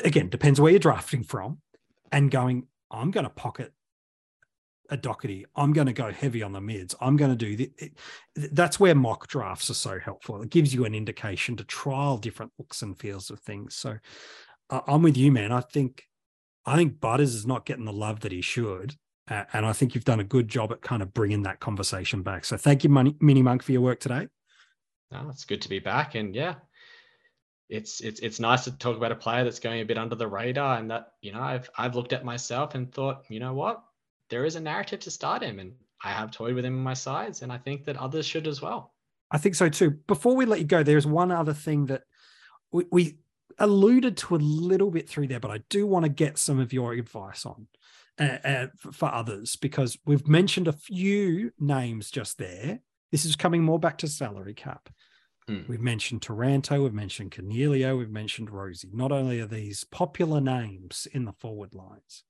again, 0.02 0.28
depends 0.28 0.60
where 0.60 0.70
you're 0.70 0.80
drafting 0.80 1.22
from, 1.22 1.58
and 2.10 2.30
going, 2.30 2.66
I'm 2.90 3.10
going 3.10 3.24
to 3.24 3.30
pocket 3.30 3.72
a 4.90 4.96
Doherty. 4.96 5.46
I'm 5.56 5.72
going 5.72 5.86
to 5.86 5.92
go 5.92 6.10
heavy 6.10 6.42
on 6.42 6.52
the 6.52 6.60
mids. 6.60 6.94
I'm 7.00 7.16
going 7.16 7.30
to 7.30 7.36
do 7.36 7.56
the, 7.56 7.92
that's 8.34 8.78
where 8.78 8.94
mock 8.94 9.28
drafts 9.28 9.70
are 9.70 9.74
so 9.74 9.98
helpful. 9.98 10.42
It 10.42 10.50
gives 10.50 10.74
you 10.74 10.84
an 10.84 10.94
indication 10.94 11.56
to 11.56 11.64
trial 11.64 12.18
different 12.18 12.52
looks 12.58 12.82
and 12.82 12.98
feels 12.98 13.30
of 13.30 13.40
things. 13.40 13.76
So 13.76 13.96
I'm 14.70 15.02
with 15.02 15.16
you, 15.16 15.32
man. 15.32 15.52
I 15.52 15.60
think 15.60 16.04
I 16.66 16.76
think 16.76 17.00
Butters 17.00 17.34
is 17.34 17.46
not 17.46 17.66
getting 17.66 17.84
the 17.84 17.92
love 17.92 18.20
that 18.20 18.32
he 18.32 18.40
should. 18.40 18.96
Uh, 19.28 19.44
and 19.52 19.64
I 19.64 19.72
think 19.72 19.94
you've 19.94 20.04
done 20.04 20.20
a 20.20 20.24
good 20.24 20.48
job 20.48 20.70
at 20.70 20.82
kind 20.82 21.02
of 21.02 21.14
bringing 21.14 21.42
that 21.42 21.60
conversation 21.60 22.22
back. 22.22 22.44
So 22.44 22.56
thank 22.56 22.84
you, 22.84 22.90
Mini 22.90 23.42
Monk, 23.42 23.62
for 23.62 23.72
your 23.72 23.80
work 23.80 24.00
today. 24.00 24.28
No, 25.10 25.28
it's 25.30 25.44
good 25.44 25.62
to 25.62 25.68
be 25.68 25.78
back. 25.78 26.14
And 26.14 26.34
yeah, 26.34 26.56
it's 27.68 28.00
it's 28.00 28.20
it's 28.20 28.40
nice 28.40 28.64
to 28.64 28.72
talk 28.72 28.96
about 28.96 29.12
a 29.12 29.16
player 29.16 29.44
that's 29.44 29.60
going 29.60 29.80
a 29.80 29.84
bit 29.84 29.96
under 29.96 30.14
the 30.14 30.26
radar 30.26 30.78
and 30.78 30.90
that 30.90 31.12
you 31.22 31.32
know 31.32 31.40
I've 31.40 31.70
I've 31.78 31.94
looked 31.94 32.12
at 32.12 32.24
myself 32.24 32.74
and 32.74 32.92
thought 32.92 33.24
you 33.28 33.40
know 33.40 33.54
what 33.54 33.82
there 34.28 34.44
is 34.44 34.56
a 34.56 34.60
narrative 34.60 35.00
to 35.00 35.10
start 35.10 35.42
him 35.42 35.58
and 35.58 35.72
I 36.02 36.10
have 36.10 36.30
toyed 36.30 36.54
with 36.54 36.64
him 36.64 36.74
in 36.74 36.82
my 36.82 36.94
sides 36.94 37.42
and 37.42 37.50
I 37.50 37.58
think 37.58 37.84
that 37.84 37.96
others 37.96 38.26
should 38.26 38.46
as 38.46 38.60
well. 38.60 38.92
I 39.30 39.38
think 39.38 39.54
so 39.54 39.68
too. 39.68 39.92
Before 40.06 40.36
we 40.36 40.44
let 40.44 40.58
you 40.58 40.66
go, 40.66 40.82
there's 40.82 41.06
one 41.06 41.30
other 41.30 41.54
thing 41.54 41.86
that 41.86 42.02
we, 42.70 42.84
we 42.90 43.18
alluded 43.58 44.16
to 44.18 44.34
a 44.34 44.38
little 44.38 44.90
bit 44.90 45.08
through 45.08 45.28
there, 45.28 45.40
but 45.40 45.50
I 45.50 45.58
do 45.70 45.86
want 45.86 46.04
to 46.04 46.08
get 46.08 46.38
some 46.38 46.58
of 46.58 46.72
your 46.72 46.92
advice 46.92 47.46
on 47.46 47.66
uh, 48.18 48.38
uh, 48.44 48.66
for 48.92 49.12
others 49.12 49.56
because 49.56 49.98
we've 50.04 50.26
mentioned 50.28 50.68
a 50.68 50.72
few 50.72 51.52
names 51.58 52.10
just 52.10 52.38
there. 52.38 52.80
This 53.12 53.24
is 53.24 53.36
coming 53.36 53.62
more 53.62 53.78
back 53.78 53.98
to 53.98 54.08
salary 54.08 54.54
cap. 54.54 54.88
Hmm. 55.46 55.62
We've 55.68 55.80
mentioned 55.80 56.22
Taranto, 56.22 56.82
we've 56.82 56.94
mentioned 56.94 57.32
Coniglio, 57.32 57.98
we've 57.98 58.10
mentioned 58.10 58.50
Rozee. 58.50 58.94
Not 58.94 59.12
only 59.12 59.40
are 59.40 59.46
these 59.46 59.84
popular 59.84 60.40
names 60.40 61.06
in 61.12 61.24
the 61.24 61.32
forward 61.32 61.74
lines, 61.74 62.24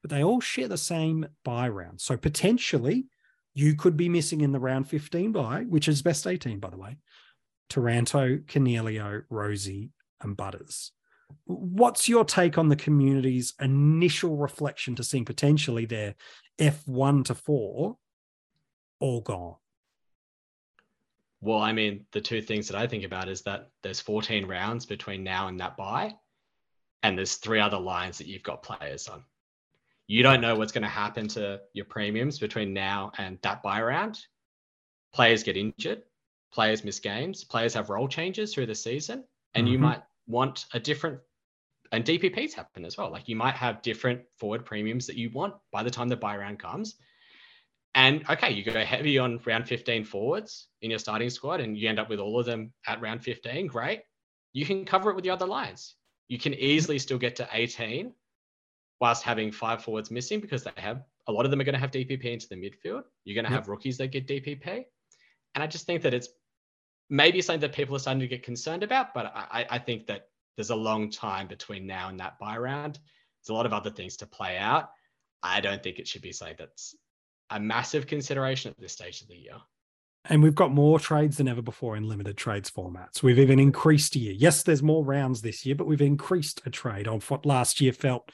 but 0.00 0.10
they 0.10 0.22
all 0.22 0.40
share 0.40 0.68
the 0.68 0.78
same 0.78 1.26
buy 1.44 1.68
round. 1.68 2.00
So 2.00 2.16
potentially 2.16 3.06
you 3.54 3.74
could 3.74 3.96
be 3.96 4.08
missing 4.08 4.40
in 4.40 4.52
the 4.52 4.60
round 4.60 4.88
15 4.88 5.32
buy, 5.32 5.62
which 5.62 5.88
is 5.88 6.00
best 6.00 6.26
18, 6.26 6.60
by 6.60 6.70
the 6.70 6.78
way. 6.78 6.98
Taranto, 7.68 8.38
Coniglio, 8.38 9.22
Rozee, 9.30 9.90
and 10.22 10.36
Butters. 10.36 10.92
What's 11.44 12.08
your 12.08 12.24
take 12.24 12.56
on 12.58 12.68
the 12.68 12.76
community's 12.76 13.54
initial 13.60 14.36
reflection 14.36 14.94
to 14.96 15.04
seeing 15.04 15.24
potentially 15.24 15.84
their 15.84 16.14
F1 16.58 17.24
to 17.26 17.34
4 17.34 17.96
all 19.00 19.20
gone? 19.20 19.56
Well, 21.40 21.58
I 21.58 21.72
mean, 21.72 22.06
the 22.12 22.20
two 22.20 22.42
things 22.42 22.68
that 22.68 22.76
I 22.76 22.86
think 22.86 23.04
about 23.04 23.28
is 23.28 23.42
that 23.42 23.70
there's 23.82 24.00
14 24.00 24.46
rounds 24.46 24.86
between 24.86 25.22
now 25.22 25.48
and 25.48 25.60
that 25.60 25.76
buy, 25.76 26.14
and 27.02 27.16
there's 27.16 27.36
three 27.36 27.60
other 27.60 27.78
lines 27.78 28.18
that 28.18 28.26
you've 28.26 28.42
got 28.42 28.62
players 28.62 29.06
on. 29.08 29.22
You 30.08 30.22
don't 30.22 30.40
know 30.40 30.56
what's 30.56 30.72
going 30.72 30.82
to 30.82 30.88
happen 30.88 31.28
to 31.28 31.60
your 31.74 31.84
premiums 31.84 32.38
between 32.38 32.72
now 32.72 33.12
and 33.18 33.38
that 33.42 33.62
buy 33.62 33.80
round. 33.82 34.18
Players 35.12 35.42
get 35.42 35.56
injured, 35.56 36.02
players 36.52 36.82
miss 36.82 36.98
games, 36.98 37.44
players 37.44 37.74
have 37.74 37.90
role 37.90 38.08
changes 38.08 38.52
through 38.52 38.66
the 38.66 38.74
season, 38.74 39.24
and 39.54 39.66
mm-hmm. 39.66 39.72
you 39.72 39.78
might 39.78 40.02
want 40.28 40.66
a 40.72 40.78
different 40.80 41.18
and 41.90 42.04
DPPs 42.04 42.52
happen 42.52 42.84
as 42.84 42.96
well. 42.98 43.10
Like 43.10 43.28
you 43.28 43.36
might 43.36 43.54
have 43.54 43.82
different 43.82 44.20
forward 44.38 44.64
premiums 44.64 45.06
that 45.06 45.16
you 45.16 45.30
want 45.30 45.54
by 45.72 45.82
the 45.82 45.90
time 45.90 46.08
the 46.08 46.16
buy 46.16 46.36
round 46.36 46.58
comes. 46.58 46.96
And 47.94 48.28
okay, 48.28 48.50
you 48.52 48.62
go 48.62 48.84
heavy 48.84 49.18
on 49.18 49.40
round 49.46 49.66
15 49.66 50.04
forwards 50.04 50.68
in 50.82 50.90
your 50.90 50.98
starting 50.98 51.30
squad 51.30 51.60
and 51.60 51.76
you 51.76 51.88
end 51.88 51.98
up 51.98 52.10
with 52.10 52.20
all 52.20 52.38
of 52.38 52.46
them 52.46 52.72
at 52.86 53.00
round 53.00 53.24
15. 53.24 53.66
Great. 53.66 54.02
You 54.52 54.66
can 54.66 54.84
cover 54.84 55.10
it 55.10 55.14
with 55.14 55.24
the 55.24 55.30
other 55.30 55.46
lines. 55.46 55.94
You 56.28 56.38
can 56.38 56.52
easily 56.54 56.98
still 56.98 57.18
get 57.18 57.36
to 57.36 57.48
18 57.50 58.12
whilst 59.00 59.22
having 59.22 59.50
five 59.50 59.82
forwards 59.82 60.10
missing 60.10 60.40
because 60.40 60.64
they 60.64 60.70
have 60.76 61.02
a 61.28 61.32
lot 61.32 61.44
of 61.44 61.50
them 61.50 61.60
are 61.60 61.64
going 61.64 61.74
to 61.74 61.80
have 61.80 61.90
DPP 61.90 62.24
into 62.24 62.48
the 62.48 62.56
midfield. 62.56 63.04
You're 63.24 63.34
going 63.34 63.44
to 63.44 63.50
yep. 63.50 63.60
have 63.60 63.68
rookies 63.68 63.98
that 63.98 64.08
get 64.08 64.26
DPP. 64.26 64.84
And 65.54 65.64
I 65.64 65.66
just 65.66 65.86
think 65.86 66.02
that 66.02 66.14
it's 66.14 66.28
maybe 67.10 67.40
something 67.40 67.60
that 67.60 67.72
people 67.72 67.96
are 67.96 67.98
starting 67.98 68.20
to 68.20 68.28
get 68.28 68.42
concerned 68.42 68.82
about, 68.82 69.14
but 69.14 69.32
I, 69.34 69.66
I 69.70 69.78
think 69.78 70.06
that 70.06 70.28
there's 70.56 70.70
a 70.70 70.76
long 70.76 71.10
time 71.10 71.46
between 71.46 71.86
now 71.86 72.08
and 72.08 72.20
that 72.20 72.38
buy 72.38 72.56
round. 72.56 72.94
There's 73.40 73.50
a 73.50 73.54
lot 73.54 73.66
of 73.66 73.72
other 73.72 73.90
things 73.90 74.16
to 74.18 74.26
play 74.26 74.58
out. 74.58 74.90
I 75.42 75.60
don't 75.60 75.82
think 75.82 75.98
it 75.98 76.08
should 76.08 76.22
be 76.22 76.32
something 76.32 76.56
that's 76.58 76.96
a 77.50 77.60
massive 77.60 78.06
consideration 78.06 78.70
at 78.70 78.80
this 78.80 78.92
stage 78.92 79.22
of 79.22 79.28
the 79.28 79.36
year. 79.36 79.54
And 80.24 80.42
we've 80.42 80.54
got 80.54 80.72
more 80.72 80.98
trades 80.98 81.36
than 81.36 81.48
ever 81.48 81.62
before 81.62 81.96
in 81.96 82.08
limited 82.08 82.36
trades 82.36 82.70
formats. 82.70 83.22
We've 83.22 83.38
even 83.38 83.58
increased 83.58 84.16
a 84.16 84.18
year. 84.18 84.34
Yes, 84.36 84.62
there's 84.62 84.82
more 84.82 85.04
rounds 85.04 85.40
this 85.40 85.64
year, 85.64 85.74
but 85.74 85.86
we've 85.86 86.02
increased 86.02 86.60
a 86.66 86.70
trade 86.70 87.08
on 87.08 87.20
what 87.20 87.46
last 87.46 87.80
year 87.80 87.92
felt, 87.92 88.30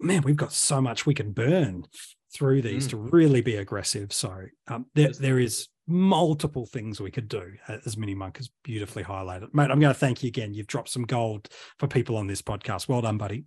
man, 0.00 0.22
we've 0.22 0.36
got 0.36 0.52
so 0.52 0.80
much 0.80 1.04
we 1.04 1.12
can 1.14 1.32
burn 1.32 1.86
through 2.32 2.62
these 2.62 2.86
mm. 2.86 2.90
to 2.90 2.96
really 2.96 3.42
be 3.42 3.56
aggressive. 3.56 4.12
So 4.12 4.46
um, 4.68 4.86
there, 4.94 5.10
there 5.18 5.38
is 5.38 5.68
multiple 5.86 6.66
things 6.66 7.00
we 7.00 7.10
could 7.10 7.28
do, 7.28 7.52
uh, 7.68 7.78
as 7.84 7.96
Mini 7.96 8.14
Monk 8.14 8.38
has 8.38 8.50
beautifully 8.62 9.04
highlighted. 9.04 9.52
Mate, 9.52 9.70
I'm 9.70 9.80
going 9.80 9.92
to 9.92 9.98
thank 9.98 10.22
you 10.22 10.28
again. 10.28 10.54
You've 10.54 10.66
dropped 10.66 10.88
some 10.88 11.04
gold 11.04 11.48
for 11.78 11.86
people 11.86 12.16
on 12.16 12.26
this 12.26 12.42
podcast. 12.42 12.88
Well 12.88 13.02
done, 13.02 13.18
buddy. 13.18 13.44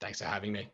Thanks 0.00 0.20
for 0.20 0.26
having 0.26 0.52
me. 0.52 0.68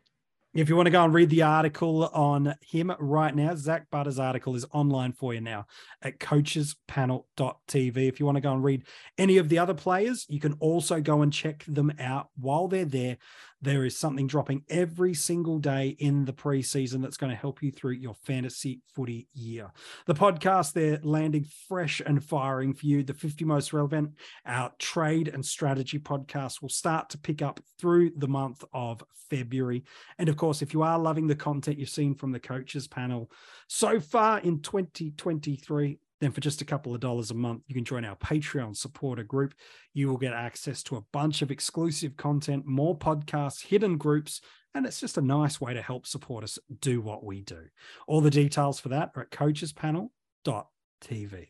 If 0.53 0.69
you 0.69 0.75
want 0.75 0.85
to 0.85 0.91
go 0.91 1.03
and 1.03 1.11
read 1.11 1.31
the 1.31 1.41
article 1.41 2.05
on 2.13 2.53
him 2.61 2.93
right 2.99 3.35
now, 3.35 3.55
Zak 3.55 3.89
Butters' 3.89 4.19
article 4.19 4.55
is 4.55 4.67
online 4.71 5.11
for 5.11 5.33
you 5.33 5.41
now 5.41 5.65
at 6.03 6.19
coachespanel.tv. 6.19 7.97
If 7.97 8.19
you 8.19 8.27
want 8.27 8.35
to 8.35 8.41
go 8.41 8.53
and 8.53 8.63
read 8.63 8.83
any 9.17 9.37
of 9.39 9.49
the 9.49 9.57
other 9.57 9.73
players, 9.73 10.27
you 10.29 10.39
can 10.39 10.53
also 10.59 11.01
go 11.01 11.23
and 11.23 11.33
check 11.33 11.65
them 11.67 11.91
out 11.97 12.29
while 12.37 12.67
they're 12.67 12.85
there. 12.85 13.17
There 13.63 13.85
is 13.85 13.95
something 13.95 14.27
dropping 14.27 14.65
every 14.69 15.13
single 15.13 15.57
day 15.57 15.95
in 15.97 16.25
the 16.25 16.33
preseason 16.33 17.01
that's 17.01 17.15
going 17.15 17.29
to 17.29 17.35
help 17.35 17.63
you 17.63 17.71
through 17.71 17.93
your 17.93 18.13
fantasy 18.13 18.81
footy 18.93 19.29
year. 19.33 19.71
The 20.05 20.13
podcast, 20.13 20.73
they're 20.73 20.99
landing 21.01 21.45
fresh 21.69 22.01
and 22.05 22.21
firing 22.21 22.73
for 22.73 22.85
you. 22.85 23.03
The 23.03 23.13
50 23.13 23.45
most 23.45 23.71
relevant, 23.71 24.15
our 24.45 24.73
trade 24.79 25.29
and 25.29 25.45
strategy 25.45 25.97
podcast 25.97 26.61
will 26.61 26.67
start 26.67 27.09
to 27.11 27.17
pick 27.17 27.41
up 27.41 27.61
through 27.79 28.11
the 28.17 28.27
month 28.27 28.65
of 28.73 29.01
February. 29.29 29.85
And 30.17 30.27
of 30.27 30.35
course, 30.35 30.61
if 30.61 30.73
you 30.73 30.81
are 30.83 30.99
loving 30.99 31.27
the 31.27 31.35
content 31.35 31.79
you've 31.79 31.87
seen 31.87 32.15
from 32.15 32.33
the 32.33 32.41
coaches 32.41 32.89
panel 32.89 33.31
so 33.69 34.01
far 34.01 34.39
in 34.39 34.61
2023, 34.61 35.99
then 36.21 36.31
for 36.31 36.41
just 36.41 36.61
a 36.61 36.65
couple 36.65 36.93
of 36.93 37.01
dollars 37.01 37.31
a 37.31 37.35
month, 37.35 37.63
you 37.67 37.75
can 37.75 37.83
join 37.83 38.05
our 38.05 38.15
Patreon 38.15 38.77
supporter 38.77 39.23
group. 39.23 39.53
You 39.93 40.07
will 40.07 40.17
get 40.17 40.33
access 40.33 40.83
to 40.83 40.95
a 40.95 41.03
bunch 41.11 41.41
of 41.41 41.51
exclusive 41.51 42.15
content, 42.15 42.65
more 42.65 42.97
podcasts, 42.97 43.65
hidden 43.65 43.97
groups, 43.97 44.39
and 44.73 44.85
it's 44.85 44.99
just 44.99 45.17
a 45.17 45.21
nice 45.21 45.59
way 45.59 45.73
to 45.73 45.81
help 45.81 46.07
support 46.07 46.43
us 46.43 46.57
do 46.79 47.01
what 47.01 47.25
we 47.25 47.41
do. 47.41 47.65
All 48.07 48.21
the 48.21 48.29
details 48.29 48.79
for 48.79 48.89
that 48.89 49.11
are 49.15 49.23
at 49.23 49.31
coachespanel.tv. 49.31 51.47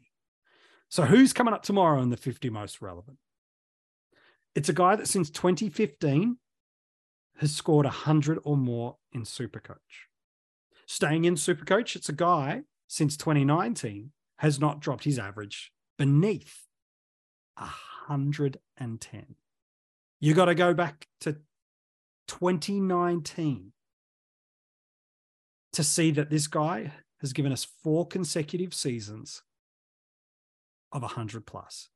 So, 0.89 1.05
who's 1.05 1.33
coming 1.33 1.53
up 1.53 1.63
tomorrow 1.63 2.01
in 2.01 2.09
the 2.09 2.17
50 2.17 2.49
most 2.49 2.81
relevant? 2.81 3.17
It's 4.55 4.69
a 4.69 4.73
guy 4.73 4.95
that 4.95 5.07
since 5.07 5.29
2015 5.29 6.37
has 7.37 7.55
scored 7.55 7.85
100 7.85 8.39
or 8.43 8.57
more 8.57 8.97
in 9.11 9.23
Supercoach. 9.23 10.07
Staying 10.85 11.25
in 11.25 11.35
Supercoach, 11.35 11.95
it's 11.95 12.09
a 12.09 12.13
guy 12.13 12.63
since 12.87 13.17
2019 13.17 14.11
has 14.37 14.59
not 14.59 14.79
dropped 14.79 15.03
his 15.03 15.19
average 15.19 15.71
beneath 15.97 16.63
110. 17.55 19.25
You 20.19 20.33
got 20.33 20.45
to 20.45 20.55
go 20.55 20.73
back 20.73 21.07
to 21.21 21.37
2019 22.27 23.71
to 25.73 25.83
see 25.83 26.11
that 26.11 26.29
this 26.29 26.47
guy 26.47 26.93
has 27.19 27.33
given 27.33 27.51
us 27.51 27.65
four 27.83 28.07
consecutive 28.07 28.73
seasons 28.73 29.43
of 30.91 31.01
100 31.01 31.45
plus. 31.45 31.89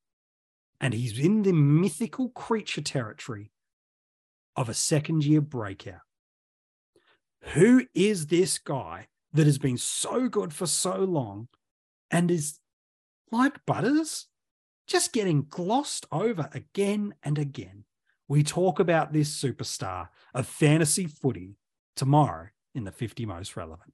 And 0.80 0.94
he's 0.94 1.18
in 1.18 1.44
the 1.44 1.54
mythical 1.54 2.30
creature 2.30 2.82
territory 2.82 3.52
of 4.56 4.70
a 4.70 4.74
second 4.74 5.24
year 5.24 5.42
breakout. 5.42 6.02
Who 7.54 7.86
is 7.94 8.28
this 8.28 8.58
guy 8.58 9.08
that 9.34 9.46
has 9.46 9.58
been 9.58 9.78
so 9.78 10.28
good 10.28 10.54
for 10.54 10.66
so 10.66 10.98
long 10.98 11.48
and 12.12 12.32
is 12.32 12.60
like 13.32 13.66
Butters, 13.66 14.28
just 14.88 15.14
getting 15.14 15.46
glossed 15.50 16.06
over 16.12 16.50
again 16.54 17.14
and 17.24 17.38
again. 17.38 17.84
We 18.28 18.44
talk 18.44 18.80
about 18.80 19.14
this 19.14 19.30
superstar 19.42 20.10
of 20.34 20.48
fantasy 20.48 21.08
footy 21.08 21.58
tomorrow 21.96 22.50
in 22.76 22.84
the 22.84 22.92
50 22.92 23.26
most 23.26 23.56
relevant. 23.56 23.94